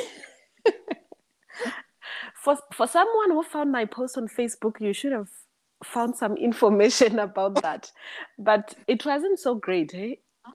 for, 2.35 2.59
for 2.73 2.87
someone 2.87 3.31
who 3.31 3.43
found 3.43 3.71
my 3.71 3.85
post 3.85 4.17
on 4.17 4.29
Facebook, 4.29 4.81
you 4.81 4.93
should 4.93 5.13
have 5.13 5.29
found 5.85 6.17
some 6.17 6.37
information 6.37 7.19
about 7.29 7.61
that. 7.63 7.91
But 8.39 8.75
it 8.87 9.05
wasn't 9.05 9.39
so 9.39 9.55
great. 9.55 9.93
Eh? 9.95 10.15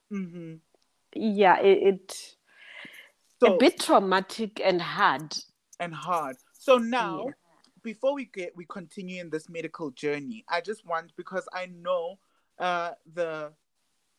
hmm 0.09 0.55
Yeah, 1.15 1.59
it, 1.59 1.83
it 1.83 2.35
So 3.41 3.55
a 3.55 3.57
bit 3.57 3.79
traumatic 3.79 4.61
and 4.63 4.81
hard. 4.81 5.35
and 5.79 5.93
hard. 5.93 6.37
So 6.53 6.77
now, 6.77 7.25
Yeah. 7.25 7.31
before 7.83 8.13
we 8.13 8.25
get 8.25 8.55
we 8.55 8.65
continue 8.65 9.21
in 9.21 9.29
this 9.29 9.49
medical 9.49 9.91
journey, 9.91 10.43
I 10.49 10.61
just 10.61 10.85
want 10.85 11.13
because 11.15 11.47
I 11.53 11.67
know 11.67 12.19
uh 12.59 12.91
the 13.13 13.53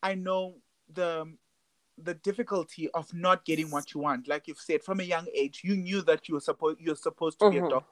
I 0.03 0.15
know 0.15 0.57
the 0.93 1.33
the 1.99 2.15
difficulty 2.15 2.91
of 2.91 3.13
not 3.15 3.45
getting 3.45 3.71
what 3.71 3.95
you 3.95 4.01
want. 4.01 4.29
Like 4.29 4.49
you've 4.49 4.59
said, 4.61 4.83
from 4.83 5.01
a 5.01 5.03
young 5.03 5.27
age, 5.35 5.63
you 5.65 5.77
knew 5.77 6.03
that 6.03 6.29
you 6.29 6.35
were 6.35 6.41
supposed 6.41 6.81
you're 6.81 6.97
supposed 6.97 7.39
to 7.41 7.51
be 7.51 7.59
a 7.59 7.63
Mhm. 7.63 7.71
doctor. 7.71 7.91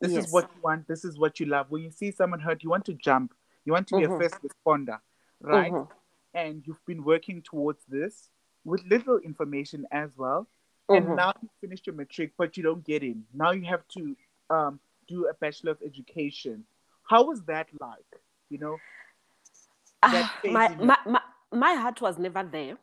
This 0.00 0.12
Yes. 0.12 0.26
is 0.26 0.32
what 0.32 0.50
you 0.54 0.60
want. 0.62 0.86
This 0.86 1.04
is 1.04 1.18
what 1.18 1.40
you 1.40 1.46
love. 1.46 1.70
When 1.70 1.82
you 1.82 1.90
see 1.90 2.10
someone 2.10 2.40
hurt, 2.40 2.62
you 2.62 2.70
want 2.70 2.84
to 2.86 2.94
jump. 2.94 3.34
You 3.64 3.72
want 3.72 3.88
to 3.88 3.96
be 3.96 4.02
Mhm. 4.02 4.14
a 4.14 4.18
first 4.18 4.36
responder, 4.42 5.00
right? 5.40 5.72
Mhm. 5.72 5.88
And 6.34 6.66
you've 6.66 6.84
been 6.84 7.02
working 7.02 7.40
towards 7.42 7.82
this 7.86 8.28
with 8.66 8.84
little 8.84 9.18
information 9.18 9.86
as 9.92 10.10
well. 10.18 10.46
And 10.88 11.06
Mhm. 11.06 11.16
now 11.16 11.32
you 11.40 11.48
finished 11.60 11.86
your 11.86 11.94
matric 11.96 12.32
but 12.36 12.56
you 12.56 12.62
don't 12.62 12.84
get 12.84 13.02
in. 13.02 13.26
Now 13.32 13.52
you 13.52 13.64
have 13.64 13.86
to 13.96 14.16
um, 14.50 14.80
do 15.08 15.26
a 15.26 15.34
bachelor 15.34 15.72
of 15.72 15.82
education. 15.82 16.66
How 17.08 17.24
was 17.24 17.42
that 17.44 17.68
like? 17.80 18.20
You 18.50 18.58
know? 18.58 18.80
Ah, 20.02 20.30
my, 20.44 20.76
my, 20.78 20.98
my, 21.06 21.22
my 21.52 21.74
heart 21.74 22.00
was 22.00 22.18
never 22.18 22.42
there. 22.44 22.76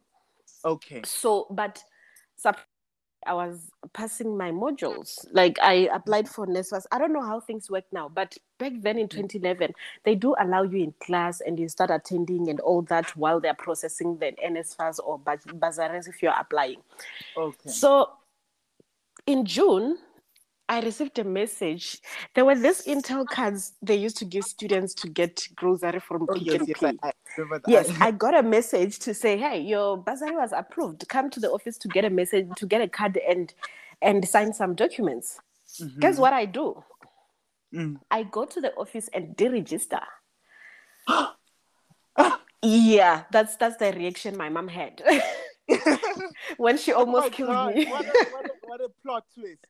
okay. 0.66 1.02
So, 1.06 1.48
but 1.50 1.84
sup- 2.36 2.60
I 3.26 3.34
was 3.34 3.72
passing 3.94 4.38
my 4.38 4.52
modules. 4.52 5.26
Like 5.32 5.58
I 5.62 5.90
applied 5.94 6.28
for 6.28 6.46
NSFAS. 6.48 6.86
I 6.92 6.98
don't 6.98 7.14
know 7.14 7.22
how 7.22 7.40
things 7.40 7.70
work 7.70 7.86
now, 7.92 8.10
but 8.10 8.38
back 8.60 8.74
then 8.82 8.98
in 8.98 9.08
mm. 9.08 9.12
2011, 9.12 9.74
they 10.04 10.16
do 10.16 10.36
allow 10.40 10.64
you 10.64 10.84
in 10.84 10.94
class 11.04 11.42
and 11.42 11.60
you 11.60 11.68
start 11.70 11.92
attending 11.92 12.50
and 12.50 12.60
all 12.60 12.82
that 12.84 13.16
while 13.16 13.40
they're 13.40 13.54
processing 13.54 14.18
the 14.18 14.34
NSFAS 14.46 15.00
or 15.04 15.20
bursaries 15.54 16.08
if 16.08 16.22
you're 16.22 16.36
applying. 16.38 16.82
okay 17.38 17.70
So 17.70 18.10
in 19.26 19.46
June, 19.46 19.98
I 20.70 20.80
received 20.80 21.20
a 21.20 21.24
message. 21.24 22.00
There 22.34 22.46
were 22.46 22.56
these 22.56 22.86
Intel 22.86 23.26
cards 23.28 23.74
they 23.82 23.96
used 23.96 24.18
to 24.18 24.26
give 24.26 24.46
students 24.46 24.94
to 24.96 25.10
get 25.10 25.48
grocery 25.56 26.00
from 26.00 26.26
oh 26.30 26.34
Pick 26.34 26.46
yes 26.46 26.60
and 26.60 26.68
yes 26.68 26.80
Pay. 26.80 26.88
I, 26.88 27.08
I 27.08 27.12
remember 27.12 27.12
that 27.12 27.23
Yes, 27.68 27.90
I 28.00 28.12
got 28.12 28.36
a 28.36 28.44
message 28.44 29.00
to 29.00 29.14
say, 29.14 29.38
"Hey, 29.38 29.60
your 29.62 29.98
bursary 29.98 30.36
was 30.36 30.52
approved. 30.54 31.08
Come 31.10 31.30
to 31.32 31.40
the 31.40 31.52
office 31.52 31.78
to 31.80 31.88
get 31.88 32.06
a 32.06 32.10
message, 32.10 32.48
to 32.58 32.66
get 32.66 32.82
a 32.82 32.88
card, 32.88 33.20
and 33.28 33.54
and 34.02 34.28
sign 34.28 34.54
some 34.54 34.76
documents." 34.76 35.40
Mhm. 35.82 36.00
Guess 36.00 36.20
what 36.20 36.34
I 36.34 36.46
do? 36.46 36.84
Mm. 37.74 38.00
I 38.12 38.24
go 38.24 38.46
to 38.46 38.62
the 38.62 38.74
office 38.76 39.10
and 39.14 39.36
deregister. 39.36 40.04
yeah, 42.62 43.24
that's 43.32 43.56
that's 43.58 43.78
the 43.78 43.92
reaction 43.94 44.38
my 44.38 44.50
mom 44.50 44.68
had 44.68 45.02
when 46.58 46.78
she 46.78 46.94
Oh 46.94 47.00
almost 47.00 47.32
killed 47.34 47.50
God, 47.50 47.76
me. 47.76 47.86
what, 47.86 48.06
a, 48.06 48.26
what, 48.32 48.46
a, 48.46 48.54
what 48.68 48.82
a 48.82 48.90
plot 49.04 49.26
twist 49.34 49.66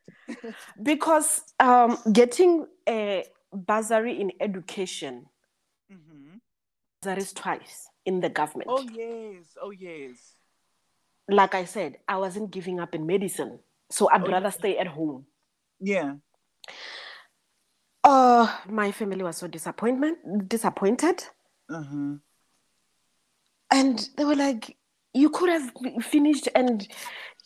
because 0.81 1.41
um, 1.59 1.97
getting 2.11 2.67
a 2.87 3.25
bursary 3.53 4.19
in 4.19 4.31
education 4.39 5.25
bursaries 7.03 7.33
twice 7.33 7.89
in 8.05 8.19
the 8.19 8.29
government. 8.29 8.69
oh 8.71 8.81
yes 8.81 9.57
oh 9.61 9.71
yes 9.71 10.35
Like 11.29 11.55
I 11.55 11.63
said, 11.65 11.99
I 12.07 12.17
wasn't 12.17 12.51
giving 12.51 12.79
up 12.81 12.93
in 12.93 13.05
medicine, 13.07 13.59
so 13.89 14.09
I'd 14.11 14.23
Oh, 14.27 14.31
rather 14.31 14.51
stay 14.51 14.77
at 14.77 14.87
home. 14.87 15.25
yeah 15.79 16.15
Uh, 18.03 18.47
my 18.67 18.91
family 18.91 19.23
was 19.23 19.37
so 19.37 19.47
disappointment 19.47 20.49
disappointed, 20.49 21.23
uh-huh. 21.69 22.19
and 23.71 24.09
they 24.17 24.25
were 24.25 24.35
like, 24.35 24.75
"You 25.13 25.29
could 25.29 25.49
have 25.49 25.71
finished 26.01 26.49
and 26.55 26.87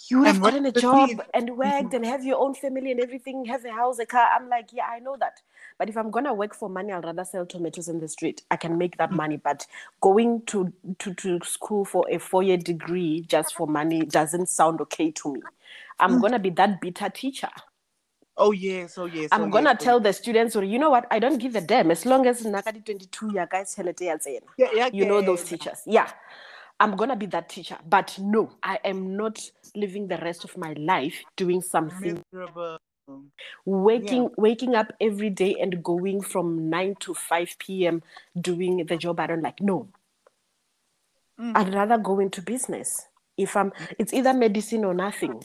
you 0.09 0.19
would 0.19 0.27
And 0.27 0.35
have 0.37 0.43
gotten 0.43 0.65
a 0.65 0.71
job 0.71 1.09
and 1.33 1.57
worked 1.57 1.93
and 1.93 2.05
have 2.05 2.23
your 2.23 2.37
own 2.39 2.53
family 2.53 2.91
and 2.91 2.99
everything, 2.99 3.45
have 3.45 3.65
a 3.65 3.71
house, 3.71 3.99
a 3.99 4.05
car." 4.05 4.27
I'm 4.35 4.49
like, 4.49 4.69
"Yeah, 4.73 4.87
I 4.87 4.99
know 4.99 5.17
that." 5.17 5.41
But 5.77 5.89
if 5.89 5.97
I'm 5.97 6.11
gonna 6.11 6.33
work 6.33 6.55
for 6.55 6.69
money, 6.69 6.91
I'll 6.91 7.01
rather 7.01 7.25
sell 7.25 7.45
tomatoes 7.45 7.87
in 7.89 7.99
the 7.99 8.07
street. 8.07 8.43
I 8.51 8.57
can 8.57 8.77
make 8.77 8.97
that 8.97 9.11
money. 9.11 9.37
But 9.37 9.65
going 10.01 10.41
to 10.47 10.71
to, 10.99 11.13
to 11.15 11.39
school 11.43 11.85
for 11.85 12.05
a 12.09 12.17
four 12.19 12.43
year 12.43 12.57
degree 12.57 13.21
just 13.27 13.55
for 13.55 13.67
money 13.67 14.05
doesn't 14.05 14.47
sound 14.49 14.81
okay 14.81 15.11
to 15.11 15.33
me. 15.33 15.41
I'm 15.99 16.19
gonna 16.21 16.39
be 16.39 16.51
that 16.51 16.79
bitter 16.81 17.09
teacher. 17.09 17.49
oh 18.37 18.51
yes 18.51 18.97
oh 18.97 19.05
yes 19.05 19.29
I'm 19.31 19.45
oh, 19.45 19.49
gonna 19.49 19.71
yes, 19.73 19.83
tell 19.83 19.99
the 19.99 20.13
students, 20.13 20.55
well, 20.55 20.63
you 20.63 20.79
know 20.79 20.89
what? 20.91 21.07
I 21.11 21.19
don't 21.19 21.39
give 21.39 21.55
a 21.55 21.61
damn 21.61 21.91
as 21.91 22.05
long 22.05 22.27
as 22.27 22.43
Nakadi 22.43 22.83
22 22.85 23.33
ya 23.35 23.45
guys 23.45 23.75
helete 23.75 24.01
ya 24.05 24.17
tsena. 24.17 24.45
yeah, 24.57 24.69
yeah, 24.73 24.89
You 24.93 25.05
know 25.05 25.21
those 25.21 25.43
teachers. 25.43 25.81
Yeah. 25.85 26.09
I'm 26.79 26.95
gonna 26.95 27.15
be 27.15 27.25
that 27.27 27.49
teacher. 27.49 27.77
But 27.87 28.17
no, 28.19 28.51
I 28.61 28.79
am 28.85 29.17
not 29.17 29.39
living 29.75 30.07
the 30.07 30.17
rest 30.17 30.43
of 30.43 30.55
my 30.57 30.73
life 30.73 31.23
doing 31.35 31.61
something 31.61 32.23
miserable 32.31 32.79
waking 33.65 34.23
yeah. 34.23 34.29
waking 34.37 34.75
up 34.75 34.91
every 34.99 35.29
day 35.29 35.55
and 35.59 35.83
going 35.83 36.21
from 36.21 36.69
9 36.69 36.95
to 36.99 37.13
5 37.13 37.55
p.m 37.59 38.03
doing 38.39 38.85
the 38.85 38.97
job 38.97 39.19
i 39.19 39.27
don't 39.27 39.41
like 39.41 39.61
no 39.61 39.87
mm. 41.39 41.55
i'd 41.55 41.73
rather 41.73 41.97
go 41.97 42.19
into 42.19 42.41
business 42.41 43.07
if 43.37 43.55
i'm 43.55 43.71
it's 43.97 44.13
either 44.13 44.33
medicine 44.33 44.83
or 44.83 44.93
nothing 44.93 45.41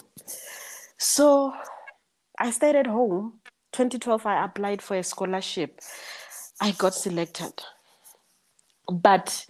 so 0.98 1.52
i 2.38 2.50
stayed 2.50 2.76
at 2.76 2.86
home 2.86 3.34
2012 3.72 4.26
i 4.26 4.44
applied 4.44 4.82
for 4.82 4.96
a 4.96 5.02
scholarship 5.02 5.80
i 6.60 6.72
got 6.72 6.94
selected 6.94 7.52
but 8.90 9.46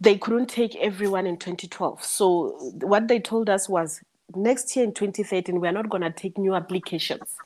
they 0.00 0.16
couldn't 0.16 0.48
take 0.48 0.74
everyone 0.76 1.26
in 1.26 1.36
2012 1.36 2.02
so 2.02 2.50
what 2.82 3.08
they 3.08 3.20
told 3.20 3.50
us 3.50 3.68
was 3.68 4.00
next 4.34 4.74
year 4.74 4.84
in 4.84 4.92
2013 4.92 5.60
we're 5.60 5.72
not 5.72 5.88
going 5.88 6.02
to 6.02 6.10
take 6.10 6.38
new 6.38 6.54
applications. 6.54 7.36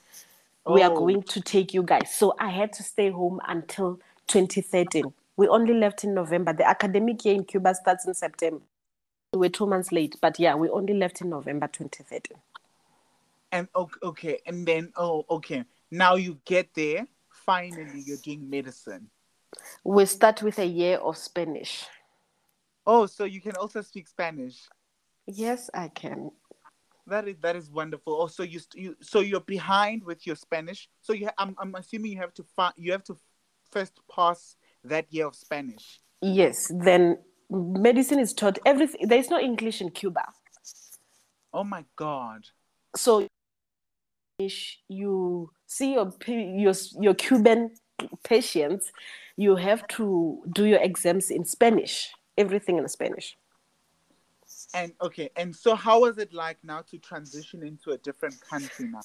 Oh. 0.67 0.75
we 0.75 0.83
are 0.83 0.91
oh. 0.91 0.99
going 0.99 1.23
to 1.23 1.41
take 1.41 1.75
you 1.75 1.83
guys. 1.83 2.15
So 2.15 2.35
i 2.39 2.49
had 2.49 2.73
to 2.75 2.83
stay 2.83 3.11
home 3.11 3.41
until 3.47 3.99
2013 4.29 5.13
we 5.37 5.49
only 5.49 5.75
left 5.75 6.05
in 6.05 6.15
november. 6.15 6.53
The 6.53 6.69
academic 6.69 7.25
year 7.25 7.35
in 7.35 7.45
cuba 7.45 7.75
starts 7.75 8.07
in 8.07 8.15
september. 8.15 8.63
We 9.33 9.41
were 9.41 9.49
two 9.49 9.67
months 9.67 9.93
late 9.93 10.17
but 10.21 10.39
yeah 10.39 10.55
we 10.55 10.69
only 10.69 10.95
left 10.95 11.21
in 11.21 11.31
november 11.31 11.67
2013 11.67 12.37
and 13.53 13.69
okay 14.03 14.41
and 14.47 14.67
then 14.67 14.93
oh 14.97 15.25
okay. 15.31 15.65
Now 15.91 16.17
you 16.17 16.39
get 16.45 16.75
there 16.75 17.07
finally 17.29 18.03
you're 18.05 18.19
doing 18.19 18.49
medicine. 18.49 19.09
We 19.85 20.07
start 20.07 20.43
with 20.43 20.59
a 20.59 20.67
year 20.67 20.97
of 20.97 21.17
spanish 21.17 21.87
oh 22.87 23.07
so 23.07 23.25
you 23.25 23.41
can 23.41 23.57
also 23.57 23.81
speak 23.81 24.07
spanish 24.09 24.69
yes 25.27 25.71
i 25.75 25.89
can 25.89 26.31
that 27.07 27.29
is 27.29 27.37
that 27.43 27.57
is 27.57 27.71
wonderful. 27.71 28.15
Oh, 28.15 28.21
also, 28.21 28.43
you 28.43 28.61
you 28.75 28.97
so 29.01 29.21
you're 29.21 29.41
behind 29.41 30.05
with 30.05 30.27
your 30.27 30.37
Spanish. 30.37 30.89
So 31.03 31.13
you 31.13 31.29
I'm 31.37 31.55
I'm 31.59 31.75
assuming 31.75 32.13
you 32.13 32.19
have 32.19 32.33
to 32.35 32.45
find 32.57 32.73
you 32.77 32.93
have 32.93 33.05
to 33.05 33.17
first 33.71 34.01
pass 34.15 34.57
that 34.85 35.13
year 35.13 35.27
of 35.27 35.35
Spanish. 35.35 36.01
Yes. 36.23 36.73
Then 36.75 37.19
medicine 37.51 38.19
is 38.19 38.33
taught 38.33 38.59
everything. 38.65 39.07
There 39.09 39.19
is 39.19 39.29
no 39.29 39.39
English 39.39 39.81
in 39.81 39.91
Cuba. 39.91 40.25
Oh 41.53 41.65
my 41.65 41.85
God. 41.97 42.47
So 42.97 43.29
you 44.39 45.51
see 45.67 45.93
your 45.93 46.13
your 46.27 46.75
your 47.01 47.15
Cuban 47.15 47.71
patients, 48.25 48.91
you 49.37 49.57
have 49.57 49.87
to 49.89 50.43
do 50.53 50.65
your 50.65 50.81
exams 50.81 51.31
in 51.31 51.45
Spanish. 51.45 52.11
Everything 52.37 52.79
in 52.79 52.89
Spanish. 52.89 53.37
And 54.75 54.93
okay, 55.01 55.31
and 55.37 55.55
so 55.55 55.75
how 55.75 56.01
was 56.01 56.19
it 56.19 56.33
like 56.33 56.59
now 56.63 56.83
to 56.91 56.99
transition 56.99 57.63
into 57.63 57.93
a 57.93 57.99
different 57.99 58.41
country 58.41 58.89
now? 58.89 59.01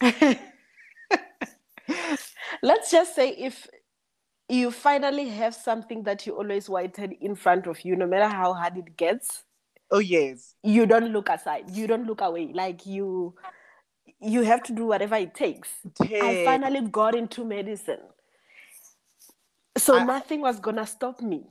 Let's 2.62 2.90
just 2.90 3.14
say 3.14 3.30
if 3.30 3.66
you 4.48 4.70
finally 4.70 5.28
have 5.28 5.54
something 5.54 6.02
that 6.04 6.26
you 6.26 6.36
always 6.36 6.68
wanted 6.68 7.14
in 7.20 7.34
front 7.34 7.66
of 7.66 7.84
you, 7.84 7.96
no 7.96 8.06
matter 8.06 8.28
how 8.28 8.52
hard 8.52 8.76
it 8.76 8.96
gets. 8.96 9.44
Oh 9.90 9.98
yes. 9.98 10.54
You 10.62 10.86
don't 10.86 11.12
look 11.12 11.28
aside. 11.28 11.70
You 11.70 11.86
don't 11.86 12.06
look 12.06 12.20
away. 12.20 12.52
Like 12.54 12.86
you 12.86 13.34
you 14.20 14.42
have 14.42 14.62
to 14.64 14.72
do 14.72 14.86
whatever 14.86 15.16
it 15.16 15.34
takes. 15.34 15.68
I 16.00 16.44
finally 16.44 16.82
got 16.82 17.14
into 17.14 17.44
medicine. 17.44 17.98
So 19.76 19.98
I, 19.98 20.04
nothing 20.04 20.40
was 20.40 20.60
gonna 20.60 20.86
stop 20.86 21.20
me. 21.20 21.44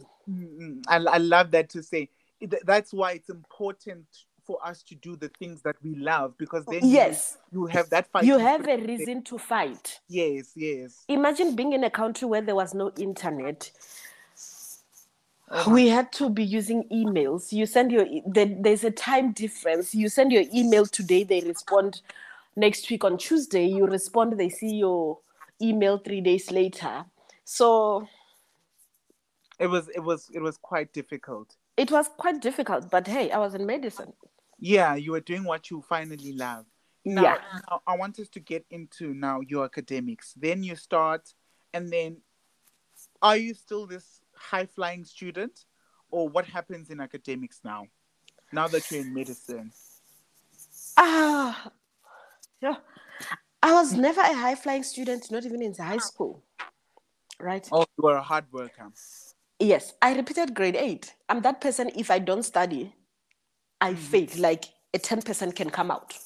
I, 0.88 0.98
I 0.98 1.18
love 1.18 1.52
that 1.52 1.70
to 1.70 1.84
say. 1.84 2.10
That's 2.64 2.94
why 2.94 3.14
it's 3.14 3.30
important 3.30 4.06
for 4.46 4.58
us 4.66 4.84
to 4.84 4.96
do 4.96 5.16
the 5.16 5.30
things 5.40 5.62
that 5.62 5.76
we 5.84 5.96
love 5.96 6.38
because 6.38 6.66
then 6.66 6.82
yes. 6.84 7.38
you, 7.52 7.62
you 7.62 7.66
have 7.68 7.90
that 7.92 8.12
fight 8.12 8.24
you 8.24 8.38
have 8.38 8.68
a 8.68 8.78
reason 8.78 9.24
to 9.24 9.38
fight. 9.38 10.00
Yes 10.08 10.52
yes. 10.56 11.06
Imagine 11.08 11.56
being 11.56 11.74
in 11.74 11.84
a 11.84 11.90
country 11.90 12.28
where 12.28 12.42
there 12.42 12.56
was 12.56 12.74
no 12.74 12.92
internet. 12.98 13.72
Oh 15.50 15.72
we 15.72 15.88
had 15.90 16.12
to 16.14 16.30
be 16.30 16.44
using 16.44 16.84
emails. 16.92 17.52
You 17.52 17.66
send 17.66 17.92
your 17.92 18.06
there's 18.26 18.84
a 18.84 18.92
time 18.92 19.32
difference. 19.32 19.94
You 19.94 20.10
send 20.10 20.32
your 20.32 20.44
email 20.54 20.86
today 20.86 21.24
they 21.24 21.42
respond 21.42 22.02
next 22.56 22.90
week 22.90 23.04
on 23.04 23.18
tuesday. 23.18 23.68
You 23.68 23.86
respond 23.86 24.40
they 24.40 24.50
see 24.50 24.76
your 24.76 25.20
email 25.62 26.00
three 26.00 26.22
days 26.22 26.50
later 26.50 27.06
so 27.52 28.08
it 29.60 29.68
was 29.68 29.90
it 29.90 30.00
was 30.00 30.30
it 30.34 30.40
was 30.40 30.58
quite 30.58 30.94
difficult. 30.94 31.58
it 31.76 31.92
was 31.92 32.10
quite 32.18 32.40
difficult 32.42 32.90
but 32.90 33.06
hey 33.06 33.30
i 33.32 33.38
was 33.38 33.54
in 33.54 33.66
medicine. 33.66 34.14
Yeah 34.58 34.96
you 34.96 35.12
were 35.12 35.26
doing 35.32 35.44
what 35.44 35.70
you 35.70 35.82
finally 35.82 36.34
love. 36.34 36.66
Now, 37.04 37.24
yeah. 37.24 37.38
I, 37.88 37.96
want 37.98 38.20
us 38.20 38.30
to 38.30 38.40
get 38.40 38.64
into 38.70 39.16
now 39.16 39.42
your 39.42 39.66
academics. 39.66 40.34
Then 40.38 40.64
you 40.64 40.76
start 40.76 41.34
and 41.74 41.90
then 41.90 42.18
are 43.22 43.36
you 43.36 43.54
still 43.56 43.88
this 43.88 44.22
high 44.36 44.68
flying 44.68 45.04
student 45.04 45.66
or 46.12 46.30
what 46.30 46.46
happens 46.46 46.90
in 46.90 47.02
academics 47.02 47.60
now 47.66 47.88
now 48.54 48.68
that 48.70 48.90
you're 48.90 49.02
in 49.02 49.14
medicine? 49.14 49.72
Ah 50.96 51.66
uh, 51.66 51.70
yeah. 52.62 52.78
I 53.62 53.74
was 53.74 53.94
never 53.94 54.22
a 54.22 54.36
high 54.46 54.56
flying 54.56 54.84
student 54.84 55.30
not 55.32 55.44
even 55.46 55.62
in 55.62 55.74
high 55.74 56.04
school 56.12 56.44
right 57.42 57.68
oh 57.72 57.86
you 57.98 58.04
were 58.04 58.16
a 58.16 58.22
hard 58.22 58.46
worker 58.52 58.92
Yes, 59.62 59.94
I 60.02 60.16
repeated 60.16 60.56
grade 60.56 60.76
eight. 60.76 61.14
I'm 61.30 61.42
that 61.44 61.62
person, 61.62 61.92
if 61.96 62.10
I 62.10 62.18
don't 62.18 62.42
study, 62.42 62.96
I 63.80 63.92
mm-hmm. 63.94 64.00
fail. 64.00 64.28
Like 64.38 64.66
a 64.94 64.98
10% 64.98 65.56
can 65.56 65.70
come 65.70 65.92
out. 65.92 66.18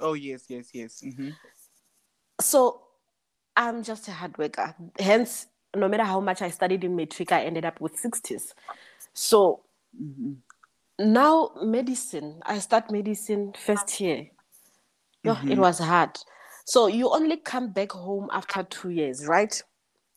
Oh, 0.00 0.14
yes, 0.14 0.44
yes, 0.48 0.70
yes. 0.72 1.02
Mm-hmm. 1.04 1.30
So 2.40 2.80
I'm 3.54 3.82
just 3.82 4.08
a 4.08 4.12
hard 4.12 4.38
worker. 4.38 4.74
Hence, 4.98 5.46
no 5.76 5.88
matter 5.88 6.04
how 6.04 6.20
much 6.20 6.40
I 6.40 6.48
studied 6.48 6.82
in 6.82 6.96
matric, 6.96 7.32
I 7.32 7.44
ended 7.44 7.66
up 7.66 7.82
with 7.82 8.02
60s. 8.02 8.54
So 9.12 9.60
mm-hmm. 9.94 10.32
now, 11.12 11.50
medicine, 11.62 12.40
I 12.46 12.60
start 12.60 12.90
medicine 12.90 13.52
first 13.62 14.00
year. 14.00 14.30
No, 15.22 15.32
it 15.32 15.36
mm-hmm. 15.36 15.60
was 15.60 15.80
hard. 15.80 16.16
So 16.64 16.86
you 16.86 17.10
only 17.10 17.36
come 17.36 17.72
back 17.72 17.92
home 17.92 18.30
after 18.32 18.62
two 18.62 18.88
years, 18.88 19.26
right? 19.26 19.62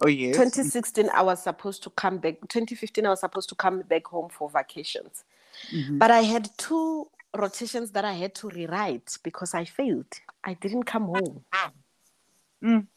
Oh 0.03 0.09
yes. 0.09 0.35
2016, 0.35 1.09
I 1.13 1.21
was 1.21 1.41
supposed 1.41 1.83
to 1.83 1.89
come 1.89 2.17
back. 2.17 2.41
2015, 2.41 3.05
I 3.05 3.09
was 3.09 3.21
supposed 3.21 3.49
to 3.49 3.55
come 3.55 3.81
back 3.81 4.07
home 4.07 4.29
for 4.29 4.49
vacations, 4.49 5.23
mm-hmm. 5.73 5.97
but 5.97 6.11
I 6.11 6.21
had 6.21 6.49
two 6.57 7.07
rotations 7.35 7.91
that 7.91 8.05
I 8.05 8.13
had 8.13 8.35
to 8.35 8.49
rewrite 8.49 9.17
because 9.23 9.53
I 9.53 9.65
failed. 9.65 10.05
I 10.43 10.53
didn't 10.55 10.83
come 10.83 11.05
home. 11.05 11.43
Mm. 12.63 12.87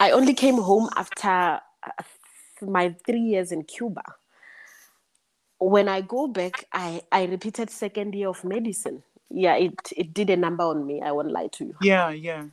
I 0.00 0.10
only 0.10 0.34
came 0.34 0.56
home 0.56 0.88
after 0.96 1.28
uh, 1.28 2.02
my 2.62 2.94
three 3.06 3.20
years 3.20 3.52
in 3.52 3.64
Cuba. 3.64 4.02
When 5.58 5.88
I 5.88 6.00
go 6.00 6.26
back, 6.26 6.64
I, 6.72 7.02
I 7.12 7.24
repeated 7.24 7.70
second 7.70 8.14
year 8.14 8.28
of 8.28 8.44
medicine. 8.44 9.02
Yeah, 9.30 9.56
it, 9.56 9.74
it 9.96 10.14
did 10.14 10.30
a 10.30 10.36
number 10.36 10.64
on 10.64 10.86
me. 10.86 11.02
I 11.02 11.12
won't 11.12 11.30
lie 11.30 11.48
to 11.52 11.64
you. 11.64 11.74
Yeah, 11.82 12.10
yeah. 12.10 12.44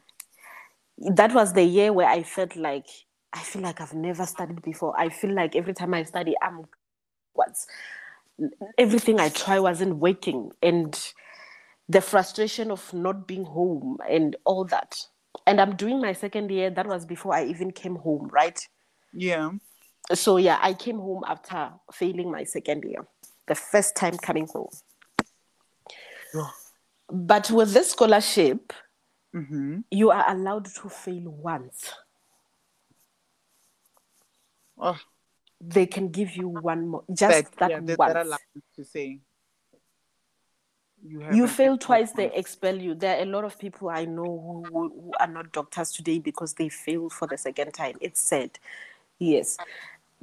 That 0.98 1.34
was 1.34 1.54
the 1.54 1.64
year 1.64 1.92
where 1.92 2.08
I 2.08 2.24
felt 2.24 2.56
like 2.56 2.88
I 3.34 3.40
feel 3.40 3.64
like 3.64 3.82
I've 3.82 3.94
never 3.94 4.26
studied 4.26 4.62
before. 4.62 4.94
I 4.98 5.10
feel 5.10 5.34
like 5.34 5.56
every 5.56 5.74
time 5.74 5.94
I 5.94 6.04
study, 6.04 6.36
I'm 6.42 6.66
what's 7.34 7.66
everything 8.78 9.20
I 9.20 9.30
try 9.30 9.60
wasn't 9.60 9.98
working, 9.98 10.52
and 10.62 10.98
the 11.90 12.02
frustration 12.02 12.72
of 12.72 12.94
not 12.94 13.28
being 13.28 13.46
home 13.46 13.98
and 14.10 14.36
all 14.46 14.66
that. 14.66 14.98
And 15.48 15.60
I'm 15.60 15.76
doing 15.76 16.00
my 16.00 16.14
second 16.14 16.52
year. 16.52 16.70
That 16.70 16.88
was 16.88 17.06
before 17.06 17.34
I 17.34 17.46
even 17.46 17.72
came 17.72 17.96
home, 17.96 18.30
right? 18.32 18.60
Yeah. 19.14 19.52
So 20.14 20.38
yeah, 20.38 20.60
I 20.62 20.74
came 20.74 20.98
home 20.98 21.24
after 21.28 21.72
failing 21.92 22.32
my 22.32 22.44
second 22.44 22.84
year, 22.84 23.08
the 23.48 23.56
first 23.56 23.96
time 23.96 24.18
coming 24.18 24.48
home. 24.48 24.70
Oh. 26.36 26.54
But 27.12 27.52
with 27.52 27.74
this 27.74 27.92
scholarship, 27.92 28.74
mm-hmm. 29.36 29.80
you 29.92 30.10
are 30.10 30.24
allowed 30.32 30.66
to 30.66 30.90
fail 30.90 31.24
once. 31.26 31.94
Oh. 34.78 34.98
They 35.62 35.86
can 35.86 36.10
give 36.10 36.36
you 36.36 36.50
one 36.50 36.88
more, 36.88 37.04
just 37.14 37.56
that, 37.58 37.72
that 37.72 37.88
yeah, 37.88 37.96
once. 37.98 38.38
to 38.76 38.84
say. 38.84 39.20
You, 41.06 41.26
you 41.34 41.48
fail 41.48 41.78
twice, 41.78 42.12
they 42.12 42.32
expel 42.34 42.78
you. 42.78 42.96
There 42.96 43.18
are 43.18 43.24
a 43.24 43.26
lot 43.26 43.44
of 43.44 43.60
people 43.60 43.90
I 43.90 44.06
know 44.06 44.24
who, 44.24 44.90
who 44.90 45.12
are 45.20 45.28
not 45.28 45.52
doctors 45.52 45.92
today 45.92 46.20
because 46.20 46.54
they 46.54 46.70
failed 46.70 47.12
for 47.14 47.28
the 47.28 47.38
second 47.38 47.74
time. 47.74 47.96
It's 48.02 48.22
sad, 48.22 48.58
yes 49.20 49.58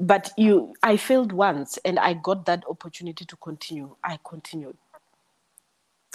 but 0.00 0.32
you 0.36 0.74
i 0.82 0.96
failed 0.96 1.30
once 1.30 1.78
and 1.84 1.98
i 1.98 2.14
got 2.14 2.46
that 2.46 2.64
opportunity 2.68 3.24
to 3.24 3.36
continue 3.36 3.94
i 4.02 4.18
continued 4.24 4.76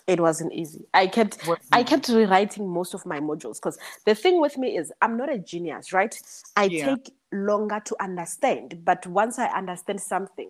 it 0.07 0.19
wasn't 0.19 0.51
easy 0.51 0.85
i 0.93 1.05
kept 1.05 1.47
i 1.71 1.83
kept 1.83 2.09
rewriting 2.09 2.67
most 2.67 2.93
of 2.95 3.05
my 3.05 3.19
modules 3.19 3.57
because 3.57 3.77
the 4.05 4.15
thing 4.15 4.41
with 4.41 4.57
me 4.57 4.75
is 4.75 4.91
i'm 5.01 5.15
not 5.15 5.31
a 5.31 5.37
genius 5.37 5.93
right 5.93 6.19
i 6.57 6.65
yeah. 6.65 6.95
take 6.95 7.13
longer 7.35 7.81
to 7.85 7.95
understand. 8.01 8.83
But 8.85 9.05
once 9.07 9.37
I 9.39 9.47
understand 9.47 10.01
something, 10.01 10.49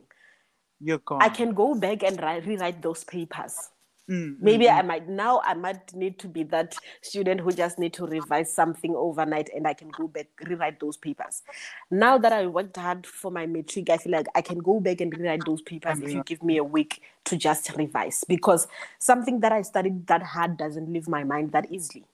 You're 0.80 1.00
gone. 1.00 1.22
I 1.22 1.30
can 1.30 1.54
go 1.54 1.76
back 1.76 2.04
and 2.04 2.22
write, 2.22 2.46
rewrite 2.46 2.82
those 2.82 3.04
papers. 3.04 3.70
Mm, 4.08 4.36
Maybe 4.40 4.66
mm, 4.66 4.78
I 4.78 4.82
might 4.84 5.10
now 5.10 5.42
I 5.44 5.56
might 5.56 5.92
need 5.96 6.20
to 6.20 6.28
be 6.28 6.44
that 6.44 6.76
student 7.02 7.42
who 7.42 7.52
just 7.52 7.80
need 7.80 7.92
to 7.94 8.06
revise 8.06 8.54
something 8.54 8.94
overnight 8.96 9.50
and 9.56 9.66
I 9.66 9.74
can 9.74 9.90
go 9.90 10.08
back 10.08 10.28
rewrite 10.48 10.80
those 10.80 10.96
papers. 10.96 11.42
Now 11.90 12.20
that 12.20 12.32
I 12.32 12.46
worked 12.46 12.78
hard 12.78 13.08
for 13.08 13.32
my 13.32 13.48
matric, 13.48 13.90
I 13.90 13.98
feel 13.98 14.12
like 14.12 14.28
I 14.36 14.42
can 14.42 14.60
go 14.60 14.80
back 14.80 15.02
and 15.02 15.12
rewrite 15.18 15.44
those 15.48 15.64
papers 15.64 16.00
if 16.02 16.12
you 16.14 16.22
give 16.24 16.44
me 16.44 16.58
a 16.58 16.64
week 16.64 17.02
to 17.24 17.36
just 17.36 17.72
revise 17.76 18.24
because 18.28 18.68
something 19.00 19.40
that 19.40 19.52
I 19.52 19.64
studied 19.64 20.06
that 20.06 20.22
hard 20.22 20.58
doesn't 20.58 20.88
leave 20.94 21.08
my 21.08 21.24
mind 21.24 21.52
that 21.54 21.72
easily. 21.72 22.06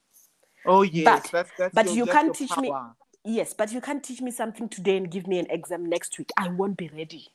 Oh 0.64 0.80
yes, 0.80 1.04
But- 1.04 1.30
that's 1.30 1.50
that's 1.58 1.74
but 1.74 1.86
your, 1.88 1.94
you 1.94 2.06
can't 2.06 2.34
teach 2.34 2.56
me- 2.56 2.70
power. 2.70 2.94
Yes, 3.24 3.54
but 3.54 3.72
you 3.72 3.80
can't 3.80 4.02
teach 4.02 4.20
me 4.20 4.30
something 4.32 4.68
today 4.68 4.96
and 4.96 5.10
give 5.10 5.26
me 5.28 5.38
an 5.38 5.46
exam 5.48 5.86
next 5.86 6.18
week. 6.18 6.30
I 6.36 6.48
won't 6.48 6.76
be 6.76 6.88
ready. 6.88 7.28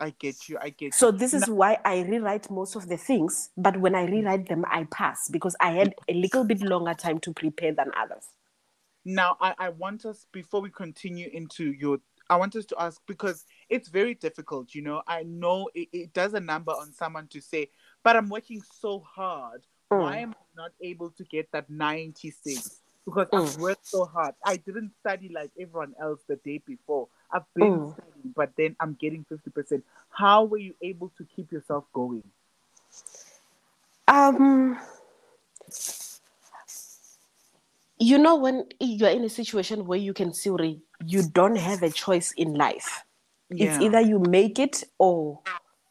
I 0.00 0.10
get 0.18 0.48
you. 0.48 0.56
I 0.60 0.70
get 0.70 0.94
So 0.94 1.10
you. 1.10 1.18
this 1.18 1.34
is 1.34 1.48
why 1.48 1.78
I 1.84 2.00
rewrite 2.02 2.50
most 2.50 2.76
of 2.76 2.88
the 2.88 2.96
things, 2.96 3.50
but 3.56 3.78
when 3.78 3.94
I 3.94 4.04
rewrite 4.04 4.48
them, 4.48 4.64
I 4.70 4.84
pass 4.84 5.28
because 5.28 5.56
I 5.60 5.72
had 5.72 5.94
a 6.08 6.14
little 6.14 6.44
bit 6.44 6.62
longer 6.62 6.94
time 6.94 7.18
to 7.20 7.32
prepare 7.32 7.72
than 7.74 7.90
others. 7.96 8.24
Now, 9.04 9.36
I, 9.40 9.54
I 9.58 9.68
want 9.70 10.04
us, 10.04 10.26
before 10.32 10.60
we 10.60 10.70
continue 10.70 11.28
into 11.32 11.72
your, 11.72 11.98
I 12.28 12.36
want 12.36 12.54
us 12.54 12.66
to 12.66 12.76
ask 12.80 13.00
because 13.06 13.44
it's 13.68 13.88
very 13.88 14.14
difficult, 14.14 14.74
you 14.74 14.82
know. 14.82 15.02
I 15.06 15.24
know 15.24 15.68
it, 15.74 15.88
it 15.92 16.12
does 16.12 16.34
a 16.34 16.40
number 16.40 16.72
on 16.72 16.92
someone 16.92 17.26
to 17.28 17.40
say, 17.40 17.70
but 18.04 18.14
I'm 18.16 18.28
working 18.28 18.62
so 18.80 19.00
hard. 19.00 19.66
Why 19.88 20.18
Mm. 20.18 20.22
am 20.22 20.30
I 20.30 20.62
not 20.62 20.70
able 20.80 21.10
to 21.10 21.24
get 21.24 21.50
that 21.52 21.68
96? 21.68 22.80
Because 23.04 23.28
I've 23.34 23.46
Mm. 23.54 23.58
worked 23.58 23.86
so 23.90 24.04
hard. 24.04 24.34
I 24.44 24.56
didn't 24.56 24.92
study 25.00 25.30
like 25.34 25.50
everyone 25.58 25.94
else 26.00 26.20
the 26.28 26.36
day 26.36 26.58
before. 26.58 27.08
I've 27.32 27.52
been 27.54 27.64
Mm. 27.64 27.94
studying, 27.94 28.32
but 28.34 28.52
then 28.56 28.76
I'm 28.78 28.94
getting 29.00 29.24
50%. 29.24 29.82
How 30.10 30.44
were 30.44 30.58
you 30.58 30.74
able 30.82 31.10
to 31.18 31.24
keep 31.24 31.50
yourself 31.52 31.84
going? 31.92 32.22
Um, 34.06 34.78
you 37.98 38.18
know, 38.18 38.36
when 38.36 38.66
you're 38.80 39.10
in 39.10 39.24
a 39.24 39.28
situation 39.28 39.86
where 39.86 39.98
you 39.98 40.12
can 40.12 40.32
see 40.34 40.50
you 41.06 41.22
don't 41.32 41.56
have 41.56 41.82
a 41.82 41.90
choice 41.90 42.32
in 42.32 42.54
life. 42.54 43.04
It's 43.50 43.80
either 43.80 44.00
you 44.00 44.18
make 44.18 44.58
it 44.58 44.84
or 44.98 45.40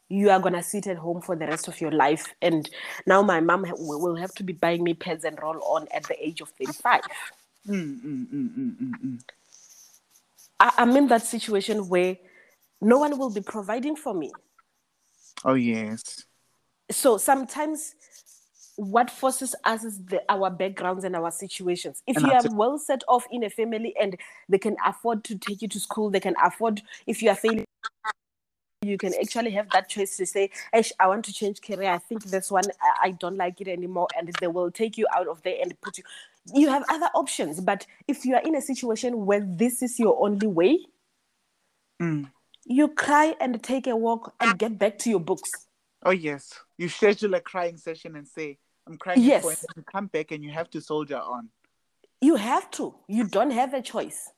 you 0.10 0.30
are 0.30 0.40
gonna 0.40 0.64
sit 0.64 0.88
at 0.88 0.98
home 0.98 1.22
for 1.22 1.36
the 1.36 1.46
rest 1.46 1.68
of 1.68 1.80
your 1.80 1.92
life. 1.92 2.34
And 2.42 2.70
now 3.06 3.22
my 3.22 3.40
mom 3.40 3.66
will 3.78 4.16
have 4.16 4.34
to 4.36 4.44
be 4.44 4.54
buying 4.54 4.84
me 4.84 4.94
pads 4.96 5.24
and 5.24 5.40
roll 5.42 5.62
on 5.64 5.88
at 5.94 6.04
the 6.04 6.22
age 6.24 6.42
of 6.42 6.50
35. 6.50 7.02
Mm, 7.68 8.02
mm, 8.02 8.04
mm, 8.04 8.28
mm, 8.34 8.76
mm, 8.82 9.02
mm. 9.06 9.20
I, 10.60 10.72
I'm 10.78 10.96
in 10.98 11.08
that 11.08 11.22
situation 11.22 11.88
where 11.88 12.18
no 12.82 12.98
one 12.98 13.18
will 13.18 13.30
be 13.30 13.42
providing 13.42 13.96
for 13.96 14.14
me. 14.14 14.32
Oh, 15.46 15.54
yes. 15.54 16.26
so 16.92 17.18
sometimes 17.18 17.96
what 18.76 19.12
forces 19.12 19.56
us 19.66 19.84
is 19.84 20.04
the, 20.06 20.22
our 20.30 20.50
backgrounds 20.50 21.04
and 21.04 21.16
our 21.16 21.32
situations. 21.32 22.02
If 22.08 22.18
And 22.18 22.26
you 22.26 22.32
are 22.32 22.56
well 22.56 22.78
set 22.78 23.04
off 23.10 23.28
in 23.30 23.44
a 23.44 23.50
family 23.50 23.94
and 24.00 24.18
they 24.48 24.58
can 24.58 24.78
afford 24.86 25.24
to 25.26 25.38
take 25.38 25.62
you 25.62 25.68
to 25.68 25.80
school, 25.80 26.10
they 26.10 26.22
can 26.22 26.36
afford, 26.42 26.82
if 27.06 27.22
you 27.22 27.30
are 27.30 27.36
failing, 27.36 27.66
you 28.90 28.98
can 28.98 29.14
actually 29.22 29.52
have 29.52 29.70
that 29.72 29.88
choice 29.88 30.18
to 30.18 30.26
say, 30.26 30.50
I 30.74 31.08
want 31.08 31.24
to 31.26 31.34
change 31.34 31.62
career. 31.62 31.92
I 31.92 32.00
think 32.00 32.24
this 32.26 32.52
one, 32.52 32.66
I, 32.82 33.08
I 33.08 33.12
don't 33.12 33.38
like 33.38 33.62
it 33.62 33.68
anymore. 33.68 34.08
And 34.18 34.34
they 34.42 34.48
will 34.48 34.72
take 34.72 34.98
you 34.98 35.08
out 35.16 35.28
of 35.28 35.42
there 35.44 35.58
and 35.62 35.80
put 35.82 35.98
you. 35.98 36.04
You 36.54 36.70
have 36.70 36.84
other 36.90 37.10
options. 37.14 37.62
But 37.62 37.86
if 38.08 38.26
you 38.26 38.36
are 38.36 38.42
in 38.42 38.56
a 38.56 38.62
situation 38.62 39.26
where 39.26 39.42
this 39.42 39.82
is 39.82 40.00
your 40.00 40.18
only 40.24 40.48
way, 40.48 40.80
Mm. 42.02 42.32
you 42.64 42.88
cry 42.88 43.36
and 43.42 43.62
take 43.62 43.86
a 43.86 43.94
walk 43.96 44.34
and 44.40 44.58
get 44.58 44.80
back 44.80 44.98
to 45.00 45.10
your 45.10 45.20
books. 45.20 45.52
Oh 46.04 46.12
yes, 46.12 46.58
you 46.78 46.88
schedule 46.88 47.34
a 47.34 47.42
crying 47.42 47.76
session 47.76 48.16
and 48.16 48.26
say, 48.26 48.58
"I'm 48.88 48.98
crying." 48.98 49.22
Yes. 49.22 49.44
For, 49.44 49.52
you 49.76 49.84
come 49.84 50.08
back 50.08 50.32
and 50.32 50.42
you 50.42 50.50
have 50.52 50.70
to 50.70 50.80
soldier 50.80 51.20
on. 51.20 51.50
You 52.22 52.36
have 52.36 52.72
to. 52.72 52.96
You 53.10 53.26
don't 53.28 53.52
have 53.52 53.74
a 53.74 53.82
choice. 53.82 54.32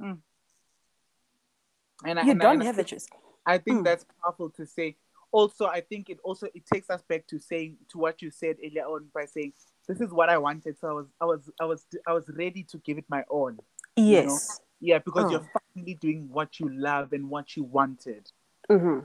And 0.00 0.22
I, 2.18 2.24
You 2.24 2.30
and 2.30 2.40
don't 2.40 2.62
I 2.62 2.64
have 2.64 2.78
a 2.78 2.84
choice. 2.84 3.06
I 3.46 3.58
think 3.58 3.80
Mm. 3.80 3.84
that's 3.84 4.04
powerful 4.22 4.50
to 4.50 4.66
say. 4.66 4.96
Also, 5.32 5.66
I 5.66 5.80
think 5.80 6.10
it 6.10 6.20
also 6.22 6.46
it 6.54 6.64
takes 6.66 6.90
us 6.90 7.02
back 7.02 7.26
to 7.26 7.38
saying 7.38 7.76
to 7.90 7.98
what 7.98 8.22
you 8.22 8.30
said 8.30 8.56
earlier 8.64 8.84
on 8.84 9.06
by 9.12 9.26
saying, 9.26 9.52
"This 9.88 10.00
is 10.00 10.12
what 10.12 10.28
I 10.28 10.38
wanted." 10.38 10.78
So 10.78 10.88
I 10.88 10.92
was, 10.92 11.06
I 11.20 11.24
was, 11.24 11.50
I 11.60 11.64
was, 11.64 11.86
I 12.06 12.12
was 12.12 12.30
ready 12.30 12.62
to 12.64 12.78
give 12.78 12.98
it 12.98 13.04
my 13.08 13.24
know? 13.28 13.60
Yes. 13.96 14.60
Yeah, 14.80 14.98
because 14.98 15.24
Oh. 15.26 15.30
you're 15.30 15.50
finally 15.74 15.94
doing 15.94 16.28
what 16.30 16.60
you 16.60 16.68
love 16.68 17.12
and 17.12 17.28
what 17.28 17.56
you 17.56 17.64
wanted. 17.64 18.30
hmm 18.70 19.00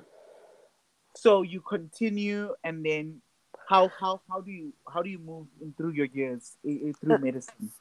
So 1.16 1.42
you 1.42 1.62
continue, 1.62 2.54
and 2.64 2.86
then 2.86 3.22
how 3.68 3.90
how 4.00 4.22
how 4.30 4.42
do 4.42 4.52
you 4.52 4.74
how 4.94 5.02
do 5.02 5.10
you 5.10 5.20
move 5.20 5.48
in 5.62 5.74
through 5.74 5.92
your 5.92 6.06
years 6.08 6.58
through 7.02 7.18
medicine? 7.18 7.72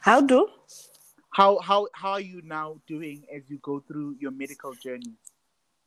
How 0.00 0.20
do? 0.20 0.48
how 1.36 1.58
how 1.58 1.86
how 1.92 2.12
are 2.12 2.20
you 2.20 2.40
now 2.42 2.80
doing 2.86 3.26
as 3.34 3.42
you 3.48 3.58
go 3.58 3.80
through 3.80 4.16
your 4.18 4.30
medical 4.30 4.72
journey 4.74 5.12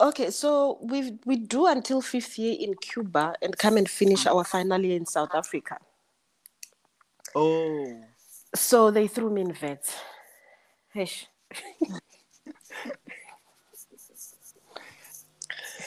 Okay, 0.01 0.29
so 0.31 0.77
we 0.81 1.17
we 1.25 1.35
do 1.35 1.67
until 1.67 2.01
fifth 2.01 2.39
year 2.39 2.55
in 2.59 2.73
Cuba 2.75 3.35
and 3.41 3.57
come 3.57 3.75
and 3.77 3.89
finish 3.89 4.25
our 4.25 4.43
final 4.45 4.79
year 4.83 4.95
in 4.95 5.05
South 5.05 5.33
Africa. 5.35 5.77
oh 7.35 8.01
So 8.55 8.91
they 8.91 9.07
threw 9.07 9.29
me 9.29 9.41
in 9.41 9.53
vet. 9.53 9.83
Hesh. 10.93 11.27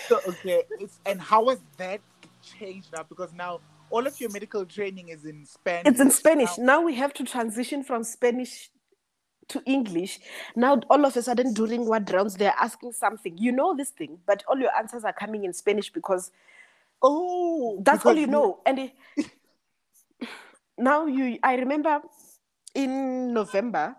so 0.08 0.20
okay 0.28 0.62
it's, 0.80 0.98
and 1.06 1.20
how 1.20 1.48
has 1.48 1.58
that 1.78 2.00
changed 2.42 2.88
now 2.94 3.02
because 3.08 3.32
now 3.32 3.60
all 3.90 4.06
of 4.06 4.20
your 4.20 4.30
medical 4.30 4.64
training 4.64 5.08
is 5.08 5.24
in 5.24 5.44
spanish 5.46 5.86
It's 5.86 6.00
in 6.00 6.10
Spanish. 6.10 6.56
Now- 6.58 6.64
Now 6.64 6.80
we 6.82 6.94
have 6.96 7.12
to 7.14 7.24
transition 7.24 7.82
from 7.84 8.04
Spanish 8.04 8.70
to 9.52 9.62
English. 9.66 10.20
Now 10.56 10.80
all 10.90 11.04
of 11.04 11.16
a 11.16 11.22
sudden 11.22 11.54
during 11.54 11.86
what 11.86 12.10
rounds 12.12 12.36
they're 12.36 12.54
asking 12.58 12.92
something. 12.92 13.38
You 13.38 13.52
know 13.52 13.76
this 13.76 13.90
thing, 13.90 14.18
but 14.26 14.42
all 14.48 14.58
your 14.58 14.74
answers 14.76 15.04
are 15.04 15.12
coming 15.12 15.44
in 15.44 15.52
Spanish 15.52 15.92
because 15.92 16.30
oh 17.02 17.80
that's 17.84 18.06
all 18.06 18.16
you 18.16 18.26
know 18.26 18.60
and 18.66 18.78
it, 18.78 18.92
now 20.78 21.06
you 21.06 21.38
i 21.42 21.56
remember 21.56 22.00
in 22.74 23.32
november 23.32 23.94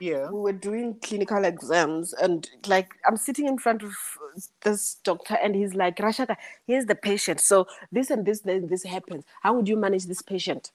yeah 0.00 0.28
we 0.30 0.40
were 0.40 0.52
doing 0.52 0.94
clinical 1.02 1.44
exams 1.44 2.12
and 2.14 2.50
like 2.66 2.92
i'm 3.06 3.16
sitting 3.16 3.46
in 3.46 3.58
front 3.58 3.82
of 3.82 3.92
this 4.62 4.96
doctor 5.04 5.36
and 5.42 5.54
he's 5.54 5.74
like 5.74 5.96
rashaka 5.96 6.36
here's 6.66 6.86
the 6.86 6.94
patient 6.94 7.40
so 7.40 7.66
this 7.90 8.10
and 8.10 8.26
this 8.26 8.40
then 8.40 8.66
this 8.66 8.82
happens 8.82 9.24
how 9.42 9.54
would 9.54 9.68
you 9.68 9.76
manage 9.76 10.06
this 10.06 10.22
patient 10.22 10.70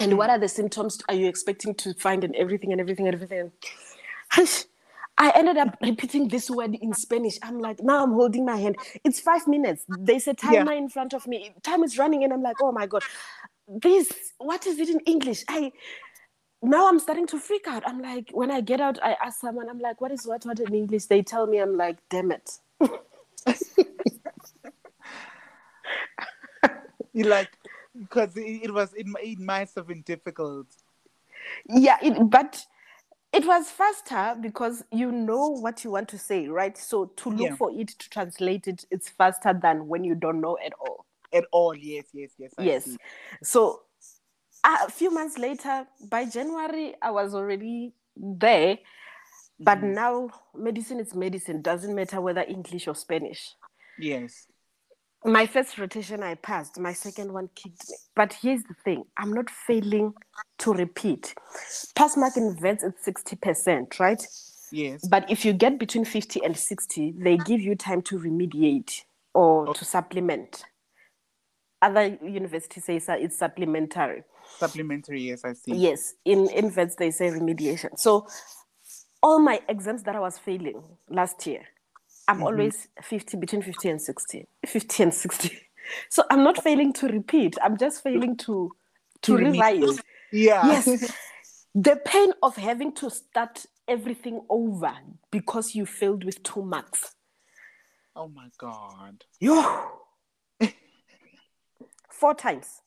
and 0.00 0.16
what 0.18 0.30
mm. 0.30 0.34
are 0.34 0.38
the 0.38 0.48
symptoms 0.48 1.00
are 1.08 1.14
you 1.14 1.28
expecting 1.28 1.74
to 1.76 1.94
find 1.94 2.24
and 2.24 2.34
everything 2.36 2.72
and 2.72 2.80
everything 2.80 3.06
and 3.06 3.14
everything 3.14 3.50
I 5.18 5.30
ended 5.36 5.56
up 5.56 5.76
repeating 5.82 6.28
this 6.28 6.50
word 6.50 6.74
in 6.74 6.92
Spanish. 6.94 7.38
I'm 7.42 7.60
like, 7.60 7.82
now 7.82 8.02
I'm 8.02 8.12
holding 8.12 8.44
my 8.44 8.56
hand. 8.56 8.76
It's 9.04 9.20
five 9.20 9.46
minutes. 9.46 9.84
There's 9.88 10.26
a 10.26 10.34
timer 10.34 10.72
in 10.72 10.88
front 10.88 11.14
of 11.14 11.26
me. 11.26 11.54
Time 11.62 11.84
is 11.84 11.98
running, 11.98 12.24
and 12.24 12.32
I'm 12.32 12.42
like, 12.42 12.56
oh 12.62 12.72
my 12.72 12.86
god, 12.86 13.02
this. 13.68 14.10
What 14.38 14.66
is 14.66 14.78
it 14.78 14.88
in 14.88 15.00
English? 15.00 15.44
I 15.48 15.72
now 16.62 16.88
I'm 16.88 16.98
starting 16.98 17.26
to 17.28 17.38
freak 17.38 17.66
out. 17.66 17.82
I'm 17.86 18.00
like, 18.00 18.30
when 18.32 18.50
I 18.50 18.60
get 18.60 18.80
out, 18.80 18.98
I 19.02 19.16
ask 19.24 19.40
someone, 19.40 19.68
I'm 19.68 19.80
like, 19.80 20.00
what 20.00 20.12
is 20.12 20.26
what 20.26 20.44
what 20.44 20.60
in 20.60 20.74
English? 20.74 21.06
They 21.06 21.22
tell 21.22 21.46
me, 21.46 21.58
I'm 21.58 21.76
like, 21.76 21.98
damn 22.08 22.32
it. 22.32 22.58
you 27.12 27.24
like 27.24 27.50
because 27.98 28.36
it, 28.36 28.40
it 28.64 28.74
was 28.74 28.92
it, 28.94 29.06
it 29.22 29.38
must 29.38 29.74
have 29.76 29.86
been 29.86 30.02
difficult 30.02 30.66
Yeah, 31.68 31.98
it, 32.02 32.30
but 32.30 32.64
it 33.32 33.46
was 33.46 33.70
faster 33.70 34.36
because 34.40 34.84
you 34.92 35.10
know 35.12 35.48
what 35.48 35.84
you 35.84 35.90
want 35.90 36.08
to 36.08 36.18
say, 36.18 36.48
right? 36.48 36.76
So 36.76 37.06
to 37.16 37.30
look 37.30 37.50
Yeah. 37.50 37.56
for 37.56 37.70
it 37.72 37.88
to 37.88 38.10
translate 38.10 38.68
it, 38.68 38.84
it's 38.90 39.08
faster 39.08 39.52
than 39.60 39.88
when 39.88 40.04
you 40.04 40.14
don't 40.14 40.40
know 40.40 40.58
at 40.64 40.72
all. 40.80 41.06
at 41.32 41.44
all 41.52 41.74
yes 41.74 42.06
yes 42.12 42.30
yes 42.38 42.52
I 42.58 42.64
yes 42.64 42.84
see. 42.84 42.98
so 43.42 43.80
a 44.64 44.90
few 44.90 45.10
months 45.10 45.38
later 45.38 45.86
by 46.10 46.24
january 46.24 46.94
i 47.02 47.10
was 47.10 47.34
already 47.34 47.92
there 48.16 48.78
but 49.58 49.82
Mhm. 49.82 49.92
now 49.94 50.28
medicine 50.54 51.00
is 51.00 51.14
medicine 51.14 51.62
doesn't 51.62 51.94
matter 51.94 52.20
whether 52.20 52.42
english 52.42 52.86
or 52.86 52.94
spanish 52.94 53.54
yes 53.98 54.46
my 55.24 55.46
first 55.46 55.78
rotation 55.78 56.22
i 56.22 56.34
passed 56.34 56.78
my 56.78 56.92
second 56.92 57.32
one 57.32 57.48
kicked 57.54 57.88
me. 57.88 57.96
But 58.16 58.32
here's 58.42 58.62
the 58.64 58.74
thing 58.84 59.04
i'm 59.18 59.32
not 59.32 59.48
failing 59.50 60.14
to 60.58 60.72
repeat. 60.72 61.34
Pass 61.94 62.16
mark 62.16 62.36
in 62.36 62.56
Wits 62.60 62.84
is 62.84 62.92
60% 63.06 63.98
right? 63.98 64.24
Yes. 64.70 65.06
But 65.06 65.30
if 65.30 65.44
you 65.44 65.52
get 65.52 65.78
between 65.78 66.04
50 66.04 66.44
and 66.44 66.56
60 66.56 67.14
they 67.18 67.36
give 67.36 67.60
you 67.60 67.74
time 67.74 68.02
to 68.02 68.18
remediate 68.18 69.02
or 69.34 69.68
Okay. 69.68 69.78
to 69.78 69.84
supplement. 69.84 70.64
Other 71.82 72.18
universities 72.24 72.84
say 72.84 73.00
it's 73.20 73.36
supplementary. 73.38 74.22
Supplementary 74.58 75.22
yes 75.22 75.44
i 75.44 75.52
see. 75.52 75.74
Yes, 75.74 76.14
in 76.24 76.48
in 76.50 76.72
Wits 76.74 76.96
they 76.96 77.10
say 77.10 77.28
remediation. 77.30 77.98
So 77.98 78.26
all 79.22 79.38
my 79.40 79.60
exams 79.68 80.02
that 80.04 80.16
I 80.16 80.20
was 80.20 80.38
failing 80.38 80.82
last 81.08 81.46
year, 81.46 81.62
I'm 82.28 82.38
Mhm. 82.38 82.44
always 82.44 82.88
50 83.02 83.36
between 83.36 83.62
50 83.62 83.88
and 83.90 84.00
60. 84.00 84.46
50 84.66 85.02
and 85.02 85.14
60. 85.14 85.58
So 86.08 86.22
I'm 86.30 86.44
not 86.44 86.62
failing 86.62 86.92
to 86.94 87.08
repeat. 87.08 87.56
I'm 87.60 87.76
just 87.76 88.02
failing 88.04 88.36
to 88.38 88.70
to, 89.22 89.36
to 89.36 89.44
revise. 89.44 90.00
Yeah. 90.32 90.64
Yes. 90.66 91.12
the 91.74 92.00
pain 92.04 92.32
of 92.42 92.56
having 92.56 92.92
to 92.94 93.10
start 93.10 93.66
everything 93.88 94.42
over 94.48 94.92
because 95.32 95.74
you 95.74 95.84
failed 95.84 96.24
with 96.24 96.40
two 96.44 96.62
marks. 96.62 97.16
Oh 98.14 98.28
my 98.28 98.48
god. 98.58 99.24
Yo. 99.40 99.90
four 102.10 102.34
times. 102.34 102.80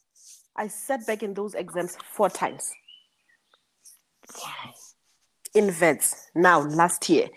I 0.56 0.68
sat 0.70 1.06
back 1.06 1.22
in 1.22 1.34
those 1.34 1.54
exams 1.54 1.98
four 2.14 2.30
times. 2.30 2.72
Wow. 4.38 4.74
In 5.54 5.74
Wits 5.80 6.30
now 6.34 6.62
last 6.62 7.10
year. 7.10 7.28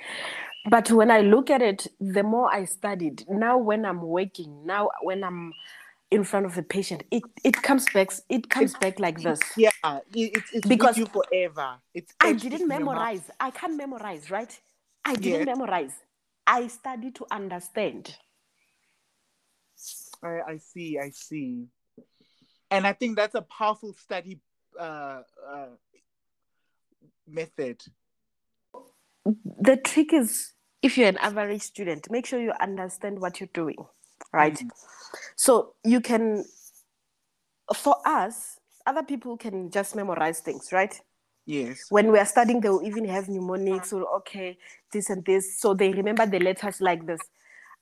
But 0.65 0.91
when 0.91 1.11
I 1.11 1.21
look 1.21 1.51
at 1.51 1.63
it, 1.63 1.87
the 2.01 2.23
more 2.23 2.53
I 2.53 2.65
studied, 2.65 3.25
now 3.29 3.59
when 3.59 3.85
I'm 3.85 4.03
working, 4.03 4.67
now 4.67 4.91
when 5.03 5.25
I'm 5.25 5.55
in 6.11 6.25
front 6.25 6.47
of 6.47 6.55
the 6.55 6.63
patient, 6.63 7.05
it, 7.11 7.23
it 7.45 7.63
comes 7.63 7.87
back 7.93 8.11
it 8.29 8.51
comes 8.51 8.73
it's, 8.73 8.79
back 8.81 8.99
like 8.99 9.21
this. 9.21 9.41
Yeah, 9.57 9.71
it, 9.85 10.43
it's 10.53 10.67
because 10.67 10.99
you 10.99 11.07
forever. 11.07 11.77
It's 11.95 12.13
I 12.21 12.33
didn't 12.33 12.69
memorize. 12.69 13.31
I 13.41 13.51
can't 13.51 13.77
memorize, 13.77 14.31
right? 14.31 14.59
I 15.05 15.15
didn't 15.15 15.47
memorize. 15.47 15.93
I 16.47 16.67
studied 16.69 17.15
to 17.17 17.27
understand. 17.31 18.17
I, 20.23 20.41
I 20.49 20.57
see, 20.59 20.99
I 20.99 21.11
see. 21.11 21.67
And 22.71 22.87
I 22.87 22.93
think 22.93 23.17
that's 23.17 23.35
a 23.35 23.43
powerful 23.43 23.93
study 23.93 24.41
uh, 24.79 25.23
uh, 25.49 25.67
method. 27.27 27.83
The 29.61 29.77
trick 29.77 30.13
is 30.13 30.53
if 30.83 30.97
you're 30.97 31.09
an 31.09 31.19
average 31.19 31.63
student, 31.63 32.11
make 32.11 32.27
sure 32.27 32.41
you 32.41 32.53
understand 32.61 33.21
what 33.21 33.41
you're 33.41 33.49
doing, 33.53 33.77
right? 34.33 34.55
Mm-hmm. 34.55 34.69
So 35.37 35.75
you 35.85 36.01
can, 36.01 36.45
for 37.75 37.97
us, 38.07 38.59
other 38.87 39.03
people 39.03 39.37
can 39.37 39.71
just 39.71 39.97
memorize 39.97 40.41
things, 40.41 40.73
right? 40.73 40.99
Yes. 41.47 41.87
When 41.91 42.13
we 42.13 42.19
are 42.19 42.27
studying, 42.27 42.61
they'll 42.61 42.83
even 42.85 43.05
have 43.07 43.29
mnemonics 43.29 43.93
or 43.93 44.07
okay, 44.17 44.59
this 44.93 45.11
and 45.11 45.25
this. 45.25 45.59
So 45.61 45.75
they 45.75 45.93
remember 45.93 46.27
the 46.27 46.39
letters 46.39 46.81
like 46.81 47.07
this. 47.07 47.21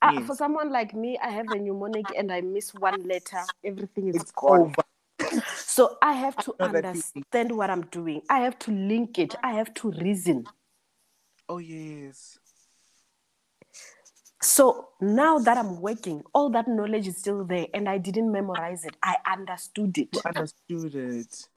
Uh, 0.03 0.13
yes. 0.15 0.27
For 0.27 0.37
someone 0.37 0.71
like 0.71 0.95
me, 0.95 1.19
I 1.23 1.31
have 1.31 1.47
a 1.51 1.59
mnemonic 1.59 2.07
and 2.17 2.33
I 2.33 2.41
miss 2.41 2.73
one 2.75 3.03
letter, 3.03 3.43
everything 3.65 4.09
is 4.15 4.31
gone. 4.33 4.73
over. 5.21 5.43
so 5.57 5.99
I 6.03 6.13
have 6.13 6.37
to 6.39 6.55
understand 6.61 7.51
what 7.51 7.71
I'm 7.71 7.83
doing. 7.87 8.23
I 8.31 8.41
have 8.41 8.59
to 8.61 8.71
link 8.71 9.19
it. 9.19 9.35
I 9.43 9.53
have 9.53 9.75
to 9.75 9.91
reason. 9.93 10.47
Oh 11.49 11.59
yes. 11.59 12.39
So 14.43 14.89
now 15.01 15.39
that 15.39 15.57
I'm 15.57 15.81
working, 15.81 16.23
all 16.33 16.51
that 16.51 16.69
knowledge 16.69 17.09
is 17.09 17.17
still 17.17 17.45
there, 17.45 17.67
and 17.75 17.89
I 17.89 17.99
didn't 17.99 18.31
memorize 18.31 18.85
it. 18.85 18.97
I 19.03 19.17
understood 19.31 19.97
it. 19.99 20.09
You 20.15 20.21
understood 20.25 20.95
it. 20.95 21.49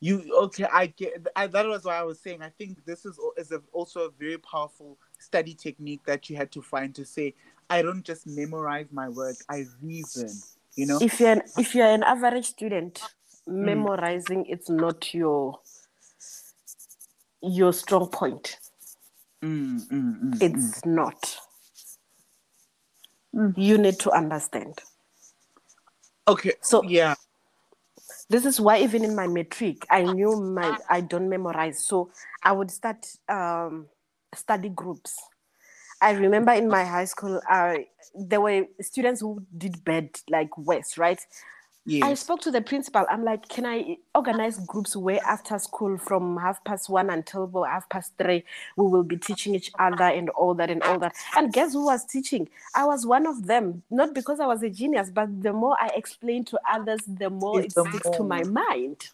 You 0.00 0.24
okay? 0.44 0.66
I 0.72 0.86
get 0.86 1.26
I, 1.34 1.46
that 1.46 1.66
was 1.66 1.84
why 1.84 1.96
I 1.98 2.02
was 2.02 2.20
saying. 2.20 2.42
I 2.42 2.50
think 2.50 2.84
this 2.84 3.06
is 3.06 3.18
is 3.36 3.52
a, 3.52 3.62
also 3.72 4.06
a 4.06 4.10
very 4.10 4.38
powerful 4.38 4.98
study 5.18 5.54
technique 5.54 6.00
that 6.06 6.28
you 6.28 6.36
had 6.36 6.50
to 6.52 6.62
find 6.62 6.94
to 6.94 7.04
say, 7.04 7.34
I 7.70 7.82
don't 7.82 8.04
just 8.04 8.26
memorize 8.26 8.88
my 8.92 9.08
work. 9.08 9.36
I 9.48 9.64
reason. 9.82 10.30
You 10.74 10.86
know, 10.86 10.98
if 11.00 11.18
you're 11.20 11.32
an, 11.32 11.42
if 11.56 11.74
you're 11.74 11.86
an 11.86 12.02
average 12.02 12.46
student, 12.46 13.00
mm. 13.48 13.54
memorizing 13.54 14.44
it's 14.46 14.68
not 14.68 15.14
your 15.14 15.60
your 17.40 17.72
strong 17.72 18.08
point. 18.08 18.58
Mm, 19.46 19.88
mm, 19.92 20.20
mm 20.22 20.42
it's 20.42 20.80
mm. 20.80 20.86
not 20.86 21.38
mm. 23.32 23.54
you 23.56 23.78
need 23.78 23.98
to 24.00 24.10
understand. 24.10 24.80
Okay. 26.26 26.54
So 26.60 26.82
yeah. 26.82 27.14
This 28.28 28.44
is 28.44 28.60
why 28.60 28.78
even 28.78 29.04
in 29.04 29.14
my 29.14 29.28
matric, 29.28 29.86
I 29.88 30.02
knew 30.02 30.40
my 30.40 30.76
I 30.90 31.00
don't 31.00 31.28
memorize. 31.28 31.86
So 31.86 32.10
I 32.42 32.50
would 32.50 32.72
start 32.72 33.06
um, 33.28 33.86
study 34.34 34.68
groups. 34.68 35.16
I 36.02 36.10
remember 36.10 36.52
in 36.52 36.68
my 36.68 36.84
high 36.84 37.04
school, 37.04 37.40
uh, 37.48 37.76
there 38.14 38.40
were 38.40 38.66
students 38.80 39.20
who 39.20 39.46
did 39.56 39.84
bad, 39.84 40.10
like 40.28 40.58
worse, 40.58 40.98
right? 40.98 41.20
Yes. 41.88 42.02
I 42.02 42.14
spoke 42.14 42.40
to 42.40 42.50
the 42.50 42.60
principal. 42.60 43.06
I'm 43.08 43.22
like, 43.22 43.48
can 43.48 43.64
I 43.64 43.98
organize 44.12 44.58
groups 44.58 44.96
where 44.96 45.20
after 45.24 45.56
school 45.60 45.96
from 45.96 46.36
half 46.36 46.62
past 46.64 46.88
one 46.88 47.10
until 47.10 47.46
well, 47.46 47.62
half 47.62 47.88
past 47.88 48.12
three, 48.18 48.42
we 48.76 48.88
will 48.88 49.04
be 49.04 49.16
teaching 49.16 49.54
each 49.54 49.70
other 49.78 50.02
and 50.02 50.28
all 50.30 50.52
that 50.54 50.68
and 50.68 50.82
all 50.82 50.98
that. 50.98 51.14
And 51.36 51.52
guess 51.52 51.74
who 51.74 51.84
was 51.84 52.04
teaching? 52.04 52.48
I 52.74 52.84
was 52.86 53.06
one 53.06 53.24
of 53.24 53.46
them. 53.46 53.84
Not 53.88 54.14
because 54.14 54.40
I 54.40 54.46
was 54.46 54.64
a 54.64 54.68
genius, 54.68 55.10
but 55.10 55.42
the 55.42 55.52
more 55.52 55.76
I 55.80 55.92
explain 55.94 56.44
to 56.46 56.58
others, 56.68 57.00
the 57.06 57.30
more 57.30 57.60
it's 57.60 57.76
it 57.76 57.86
sticks 57.86 58.10
to 58.16 58.24
my 58.24 58.42
mind. 58.42 59.10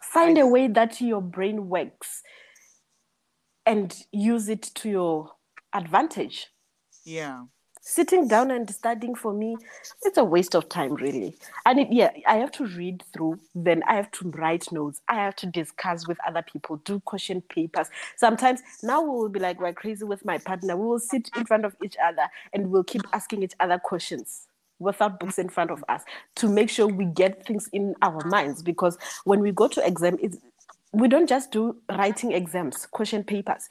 Find 0.00 0.36
I... 0.36 0.42
a 0.42 0.46
way 0.48 0.66
that 0.66 1.00
your 1.00 1.22
brain 1.22 1.68
works 1.68 2.24
and 3.64 3.96
use 4.10 4.48
it 4.48 4.62
to 4.74 4.90
your 4.90 5.30
advantage. 5.72 6.48
Yeah 7.04 7.44
sitting 7.86 8.26
down 8.26 8.50
and 8.50 8.68
studying 8.70 9.14
for 9.14 9.34
me 9.34 9.56
it's 10.04 10.16
a 10.16 10.24
waste 10.24 10.54
of 10.54 10.68
time 10.70 10.94
really. 10.94 11.36
And 11.66 11.80
it, 11.80 11.88
yeah 11.92 12.10
i 12.26 12.36
have 12.36 12.50
to 12.52 12.66
read 12.66 13.02
through 13.12 13.38
then 13.54 13.82
i 13.86 13.94
have 13.94 14.10
to 14.12 14.30
write 14.30 14.72
notes. 14.72 15.00
I 15.08 15.16
have 15.16 15.36
to 15.36 15.46
discuss 15.46 16.08
with 16.08 16.16
other 16.26 16.42
people 16.42 16.76
do 16.84 17.00
question 17.00 17.42
papers. 17.42 17.88
Sometimes 18.16 18.62
now 18.82 19.02
we 19.02 19.10
will 19.10 19.28
be 19.28 19.38
like 19.38 19.60
we're 19.60 19.74
crazy 19.74 20.04
with 20.04 20.24
my 20.24 20.38
partner. 20.38 20.76
We 20.76 20.86
will 20.86 20.98
sit 20.98 21.28
in 21.36 21.44
front 21.44 21.66
of 21.66 21.76
each 21.84 21.96
other 22.02 22.26
and 22.54 22.70
we'll 22.70 22.84
keep 22.84 23.02
asking 23.12 23.42
each 23.42 23.54
other 23.60 23.78
questions 23.78 24.46
without 24.78 25.20
books 25.20 25.38
in 25.38 25.48
front 25.50 25.70
of 25.70 25.84
us 25.88 26.02
to 26.36 26.48
make 26.48 26.70
sure 26.70 26.86
we 26.86 27.04
get 27.04 27.46
things 27.46 27.68
in 27.72 27.94
our 28.02 28.24
minds. 28.26 28.62
Because 28.62 28.96
when 29.24 29.40
we 29.40 29.52
go 29.52 29.68
to 29.68 29.86
exam 29.86 30.16
it's 30.22 30.38
we 30.92 31.08
don't 31.08 31.28
just 31.28 31.50
do 31.50 31.76
writing 31.90 32.32
exams 32.32 32.86
question 32.86 33.24
papers 33.24 33.68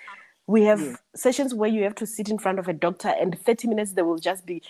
we 0.47 0.63
have 0.63 0.81
yeah. 0.81 0.95
sessions 1.15 1.53
where 1.53 1.69
you 1.69 1.83
have 1.83 1.95
to 1.95 2.05
sit 2.05 2.29
in 2.29 2.37
front 2.37 2.59
of 2.59 2.67
a 2.67 2.73
doctor 2.73 3.07
and 3.07 3.39
30 3.39 3.67
minutes 3.69 3.93
they 3.93 4.01
will 4.01 4.17
just 4.17 4.45
be 4.45 4.61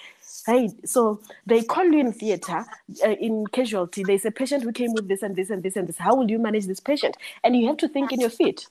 hey 0.46 0.70
so 0.86 1.20
they 1.46 1.64
call 1.64 1.86
you 1.86 2.00
in 2.00 2.14
theater 2.14 2.66
uh, 3.04 3.10
in 3.10 3.46
casualty. 3.48 4.04
There's 4.04 4.26
a 4.26 4.32
patient 4.32 4.64
who 4.64 4.72
came 4.72 4.94
with 4.94 5.08
this 5.08 5.24
and 5.24 5.36
this 5.36 5.50
and 5.50 5.64
this 5.64 5.76
and 5.76 5.88
this. 5.88 5.98
How 5.98 6.16
will 6.16 6.30
you 6.30 6.40
manage 6.40 6.68
this 6.68 6.80
patient? 6.80 7.18
And 7.44 7.56
you 7.56 7.68
have 7.68 7.78
to 7.78 7.88
think 7.88 8.12
in 8.12 8.20
your 8.20 8.30
feet. 8.30 8.68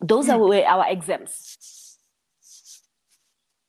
Those 0.00 0.28
are 0.28 0.38
where 0.38 0.66
our 0.66 0.88
exams. 0.88 1.98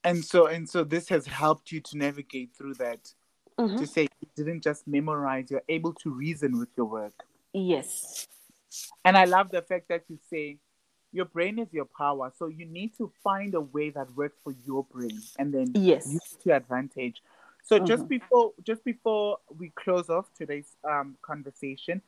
And 0.03 0.23
so 0.23 0.47
and 0.47 0.67
so 0.69 0.83
this 0.83 1.09
has 1.09 1.25
helped 1.25 1.71
you 1.71 1.81
to 1.81 1.97
navigate 1.97 2.51
through 2.57 2.75
that 2.75 3.13
mm-hmm. 3.59 3.77
to 3.77 3.87
say 3.87 4.07
you 4.21 4.27
didn't 4.35 4.63
just 4.63 4.87
memorize 4.87 5.51
you're 5.51 5.63
able 5.67 5.93
to 5.93 6.11
reason 6.11 6.57
with 6.57 6.69
your 6.77 6.85
work. 6.85 7.13
Yes. 7.53 8.27
And 9.03 9.17
i 9.17 9.25
love 9.25 9.49
the 9.49 9.61
fact 9.61 9.87
that 9.89 10.03
you 10.07 10.19
say 10.29 10.59
your 11.17 11.25
brain 11.25 11.57
is 11.57 11.73
your 11.73 11.89
power. 11.97 12.31
So 12.37 12.47
you 12.47 12.65
need 12.65 12.95
to 12.97 13.11
find 13.23 13.55
a 13.55 13.61
way 13.61 13.89
that 13.89 14.15
works 14.15 14.37
for 14.43 14.53
your 14.65 14.85
brain 14.85 15.19
and 15.39 15.51
then 15.53 15.71
yes. 15.73 16.07
use 16.07 16.21
it 16.31 16.43
to 16.43 16.55
advantage. 16.55 17.23
So 17.63 17.75
mm-hmm. 17.75 17.85
just 17.85 18.07
before 18.07 18.53
just 18.63 18.85
before 18.85 19.39
we 19.57 19.71
close 19.71 20.09
off 20.09 20.27
today's 20.37 20.77
um, 20.89 21.17
conversation, 21.21 22.01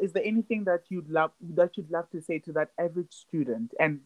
is 0.00 0.12
there 0.12 0.24
anything 0.24 0.64
that 0.64 0.84
you'd 0.88 1.08
love 1.10 1.30
that 1.50 1.76
you'd 1.76 1.90
love 1.90 2.10
to 2.10 2.22
say 2.22 2.38
to 2.40 2.52
that 2.52 2.70
average 2.78 3.12
student? 3.12 3.74
And 3.78 4.00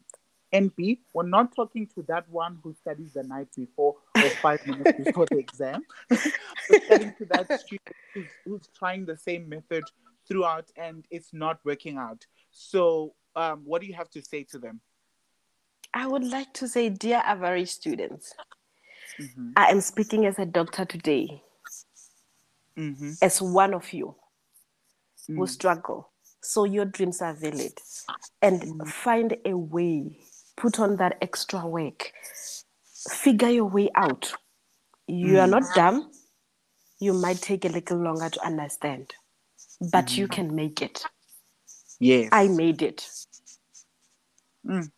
NB, 0.53 0.99
we're 1.14 1.23
not 1.23 1.55
talking 1.55 1.87
to 1.94 2.03
that 2.09 2.29
one 2.29 2.59
who 2.62 2.75
studies 2.75 3.12
the 3.14 3.23
night 3.23 3.49
before 3.57 3.94
or 4.16 4.31
five 4.42 4.66
minutes 4.66 5.05
before 5.05 5.27
the 5.27 5.38
exam. 5.38 5.83
we're 6.11 6.81
talking 6.88 7.14
to 7.18 7.27
that 7.31 7.61
student 7.61 7.97
who's, 8.12 8.27
who's 8.44 8.68
trying 8.77 9.05
the 9.05 9.16
same 9.16 9.49
method 9.49 9.85
throughout 10.27 10.66
and 10.77 11.05
it's 11.11 11.33
not 11.33 11.61
working 11.64 11.97
out. 11.97 12.27
So 12.51 13.14
um, 13.38 13.62
what 13.64 13.81
do 13.81 13.87
you 13.87 13.94
have 13.94 14.11
to 14.11 14.22
say 14.22 14.42
to 14.51 14.59
them? 14.59 14.81
I 15.94 16.07
would 16.07 16.24
like 16.24 16.53
to 16.55 16.68
say, 16.68 16.88
dear 16.88 17.22
average 17.24 17.70
students, 17.70 18.35
mm-hmm. 19.20 19.51
I 19.57 19.70
am 19.70 19.81
speaking 19.81 20.27
as 20.27 20.38
a 20.38 20.44
doctor 20.44 20.85
today, 20.85 21.42
mm-hmm. 22.77 23.12
as 23.22 23.40
one 23.40 23.74
of 23.74 23.92
you 23.92 24.16
mm. 25.31 25.37
who 25.37 25.46
struggle. 25.46 26.11
So 26.42 26.64
your 26.64 26.85
dreams 26.85 27.22
are 27.22 27.35
valid. 27.35 27.72
And 28.42 28.61
mm. 28.61 28.88
find 28.88 29.37
a 29.44 29.57
way, 29.57 30.18
put 30.57 30.79
on 30.79 30.96
that 30.96 31.16
extra 31.22 31.66
work, 31.66 32.12
figure 33.11 33.51
your 33.51 33.66
way 33.66 33.88
out. 33.94 34.33
You 35.07 35.35
mm. 35.35 35.42
are 35.44 35.46
not 35.46 35.62
dumb. 35.74 36.11
You 37.01 37.12
might 37.14 37.40
take 37.40 37.64
a 37.64 37.68
little 37.68 37.98
longer 37.98 38.29
to 38.29 38.44
understand, 38.44 39.14
but 39.92 40.16
you 40.16 40.27
mm. 40.27 40.33
can 40.33 40.55
make 40.55 40.83
it. 40.83 41.05
Yes. 42.01 42.29
I 42.33 42.48
made 42.48 42.83
it. 42.83 43.09
Mm. 44.69 44.91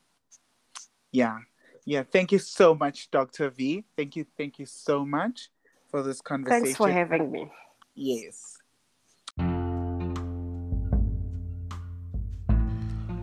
Yeah. 1.13 1.39
Yeah. 1.85 2.03
Thank 2.03 2.33
you 2.33 2.39
so 2.39 2.75
much, 2.75 3.11
Dr. 3.11 3.51
V. 3.51 3.85
Thank 3.97 4.17
you. 4.17 4.27
Thank 4.37 4.59
you 4.59 4.67
so 4.67 5.05
much 5.05 5.51
for 5.91 6.03
this 6.03 6.21
conversation. 6.21 6.65
Thanks 6.65 6.77
for 6.77 6.91
having 6.91 7.31
me. 7.31 7.51
Yes. 7.95 8.59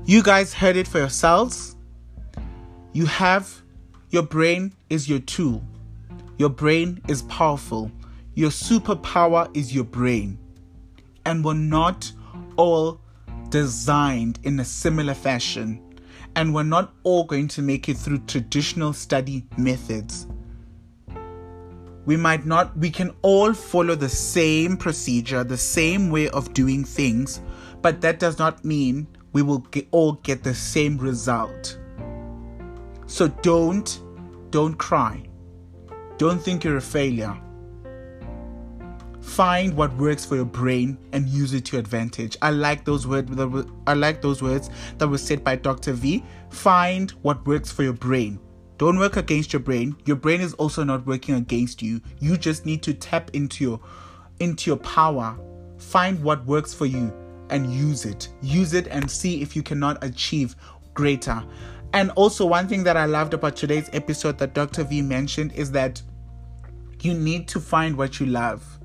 You 0.05 0.23
guys 0.23 0.53
heard 0.53 0.77
it 0.77 0.87
for 0.87 0.99
yourselves. 0.99 1.75
You 2.93 3.05
have 3.07 3.61
your 4.09 4.23
brain 4.23 4.73
is 4.89 5.09
your 5.09 5.19
tool. 5.19 5.61
Your 6.37 6.49
brain 6.49 7.01
is 7.09 7.23
powerful. 7.23 7.91
Your 8.33 8.51
superpower 8.51 9.49
is 9.55 9.75
your 9.75 9.83
brain. 9.83 10.39
And 11.25 11.43
we're 11.43 11.55
not 11.55 12.09
all 12.55 13.01
designed 13.49 14.39
in 14.43 14.59
a 14.61 14.65
similar 14.65 15.13
fashion. 15.13 15.86
And 16.37 16.53
we're 16.53 16.61
not 16.61 16.93
all 17.01 17.23
going 17.23 17.47
to 17.47 17.63
make 17.63 17.89
it 17.89 17.97
through 17.97 18.19
traditional 18.19 18.93
study 18.93 19.47
methods. 19.57 20.27
We 22.05 22.15
might 22.15 22.45
not, 22.45 22.77
we 22.77 22.91
can 22.91 23.09
all 23.23 23.55
follow 23.55 23.95
the 23.95 24.07
same 24.07 24.77
procedure, 24.77 25.43
the 25.43 25.57
same 25.57 26.11
way 26.11 26.29
of 26.29 26.53
doing 26.53 26.83
things, 26.83 27.41
but 27.81 28.01
that 28.01 28.19
does 28.19 28.37
not 28.37 28.63
mean 28.63 29.07
we 29.33 29.41
will 29.41 29.65
get, 29.71 29.87
all 29.89 30.11
get 30.13 30.43
the 30.43 30.53
same 30.53 30.99
result. 30.99 31.79
So 33.07 33.29
don't, 33.41 33.99
don't 34.51 34.75
cry. 34.75 35.23
Don't 36.19 36.39
think 36.39 36.63
you're 36.63 36.77
a 36.77 36.81
failure. 36.81 37.35
Find 39.27 39.75
what 39.75 39.95
works 39.97 40.25
for 40.25 40.35
your 40.35 40.45
brain 40.45 40.97
and 41.11 41.27
use 41.27 41.53
it 41.53 41.65
to 41.65 41.73
your 41.73 41.81
advantage. 41.81 42.37
I 42.41 42.49
like 42.49 42.85
those 42.85 43.05
words. 43.05 43.29
I 43.85 43.93
like 43.93 44.21
those 44.21 44.41
words 44.41 44.71
that 44.97 45.07
were 45.07 45.17
said 45.17 45.43
by 45.43 45.57
Dr. 45.57 45.93
V. 45.93 46.23
Find 46.49 47.11
what 47.21 47.45
works 47.45 47.69
for 47.69 47.83
your 47.83 47.93
brain. 47.93 48.39
Don't 48.77 48.97
work 48.97 49.17
against 49.17 49.53
your 49.53 49.59
brain. 49.59 49.95
Your 50.05 50.15
brain 50.15 50.41
is 50.41 50.53
also 50.55 50.83
not 50.83 51.05
working 51.05 51.35
against 51.35 51.81
you. 51.81 52.01
You 52.19 52.37
just 52.37 52.65
need 52.65 52.81
to 52.83 52.93
tap 52.93 53.29
into 53.33 53.63
your 53.63 53.79
into 54.39 54.71
your 54.71 54.77
power. 54.77 55.37
Find 55.77 56.23
what 56.23 56.43
works 56.45 56.73
for 56.73 56.85
you 56.85 57.13
and 57.49 57.71
use 57.71 58.05
it. 58.05 58.29
Use 58.41 58.73
it 58.73 58.87
and 58.87 59.11
see 59.11 59.41
if 59.41 59.55
you 59.55 59.61
cannot 59.61 60.03
achieve 60.03 60.55
greater. 60.93 61.43
And 61.93 62.11
also, 62.11 62.45
one 62.45 62.67
thing 62.67 62.83
that 62.85 62.97
I 62.97 63.05
loved 63.05 63.33
about 63.33 63.55
today's 63.55 63.89
episode 63.93 64.37
that 64.39 64.53
Dr. 64.55 64.83
V 64.83 65.01
mentioned 65.01 65.51
is 65.51 65.69
that 65.73 66.01
you 67.01 67.13
need 67.13 67.47
to 67.49 67.59
find 67.59 67.95
what 67.95 68.19
you 68.19 68.25
love. 68.25 68.76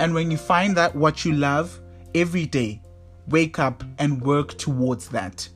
And 0.00 0.14
when 0.14 0.30
you 0.30 0.38
find 0.38 0.74
that 0.78 0.96
what 0.96 1.26
you 1.26 1.32
love 1.32 1.78
every 2.14 2.46
day, 2.46 2.80
wake 3.28 3.58
up 3.58 3.84
and 3.98 4.20
work 4.22 4.56
towards 4.56 5.08
that. 5.10 5.46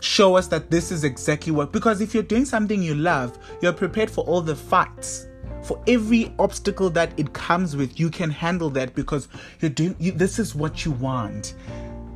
Show 0.00 0.36
us 0.36 0.46
that 0.46 0.70
this 0.70 0.92
is 0.92 1.02
exactly 1.02 1.50
what, 1.50 1.72
because 1.72 2.00
if 2.00 2.14
you're 2.14 2.22
doing 2.22 2.44
something 2.44 2.80
you 2.80 2.94
love, 2.94 3.36
you're 3.60 3.72
prepared 3.72 4.10
for 4.10 4.24
all 4.26 4.40
the 4.40 4.54
fights. 4.54 5.26
For 5.64 5.82
every 5.88 6.32
obstacle 6.38 6.88
that 6.90 7.18
it 7.18 7.32
comes 7.32 7.74
with, 7.74 7.98
you 7.98 8.10
can 8.10 8.30
handle 8.30 8.70
that 8.70 8.94
because 8.94 9.26
you're 9.60 9.70
doing, 9.70 9.96
you, 9.98 10.12
this 10.12 10.38
is 10.38 10.54
what 10.54 10.84
you 10.84 10.92
want. 10.92 11.54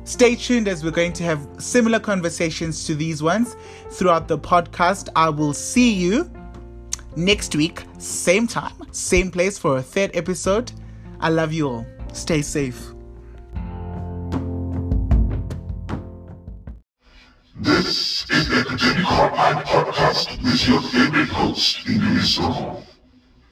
Stay 0.05 0.35
tuned 0.35 0.69
as 0.69 0.81
we're 0.81 0.91
going 0.91 1.11
to 1.13 1.23
have 1.23 1.45
similar 1.57 1.99
conversations 1.99 2.85
to 2.85 2.95
these 2.95 3.21
ones 3.21 3.57
throughout 3.89 4.29
the 4.29 4.39
podcast. 4.39 5.09
I 5.13 5.27
will 5.27 5.53
see 5.53 5.93
you 5.93 6.31
next 7.17 7.53
week, 7.53 7.83
same 7.97 8.47
time, 8.47 8.73
same 8.93 9.29
place 9.29 9.59
for 9.59 9.77
a 9.77 9.81
third 9.81 10.11
episode. 10.13 10.71
I 11.21 11.29
love 11.29 11.53
you 11.53 11.69
all. 11.69 11.85
Stay 12.13 12.41
safe. 12.41 12.93
This 17.59 18.27
is 18.31 18.49
the 18.49 18.55
Academic 18.61 19.05
Hotline 19.05 19.63
Podcast 19.63 20.43
with 20.43 20.67
your 20.67 20.81
favorite 20.81 21.29
host, 21.29 21.87
English 21.87 22.35
Soho. 22.37 22.81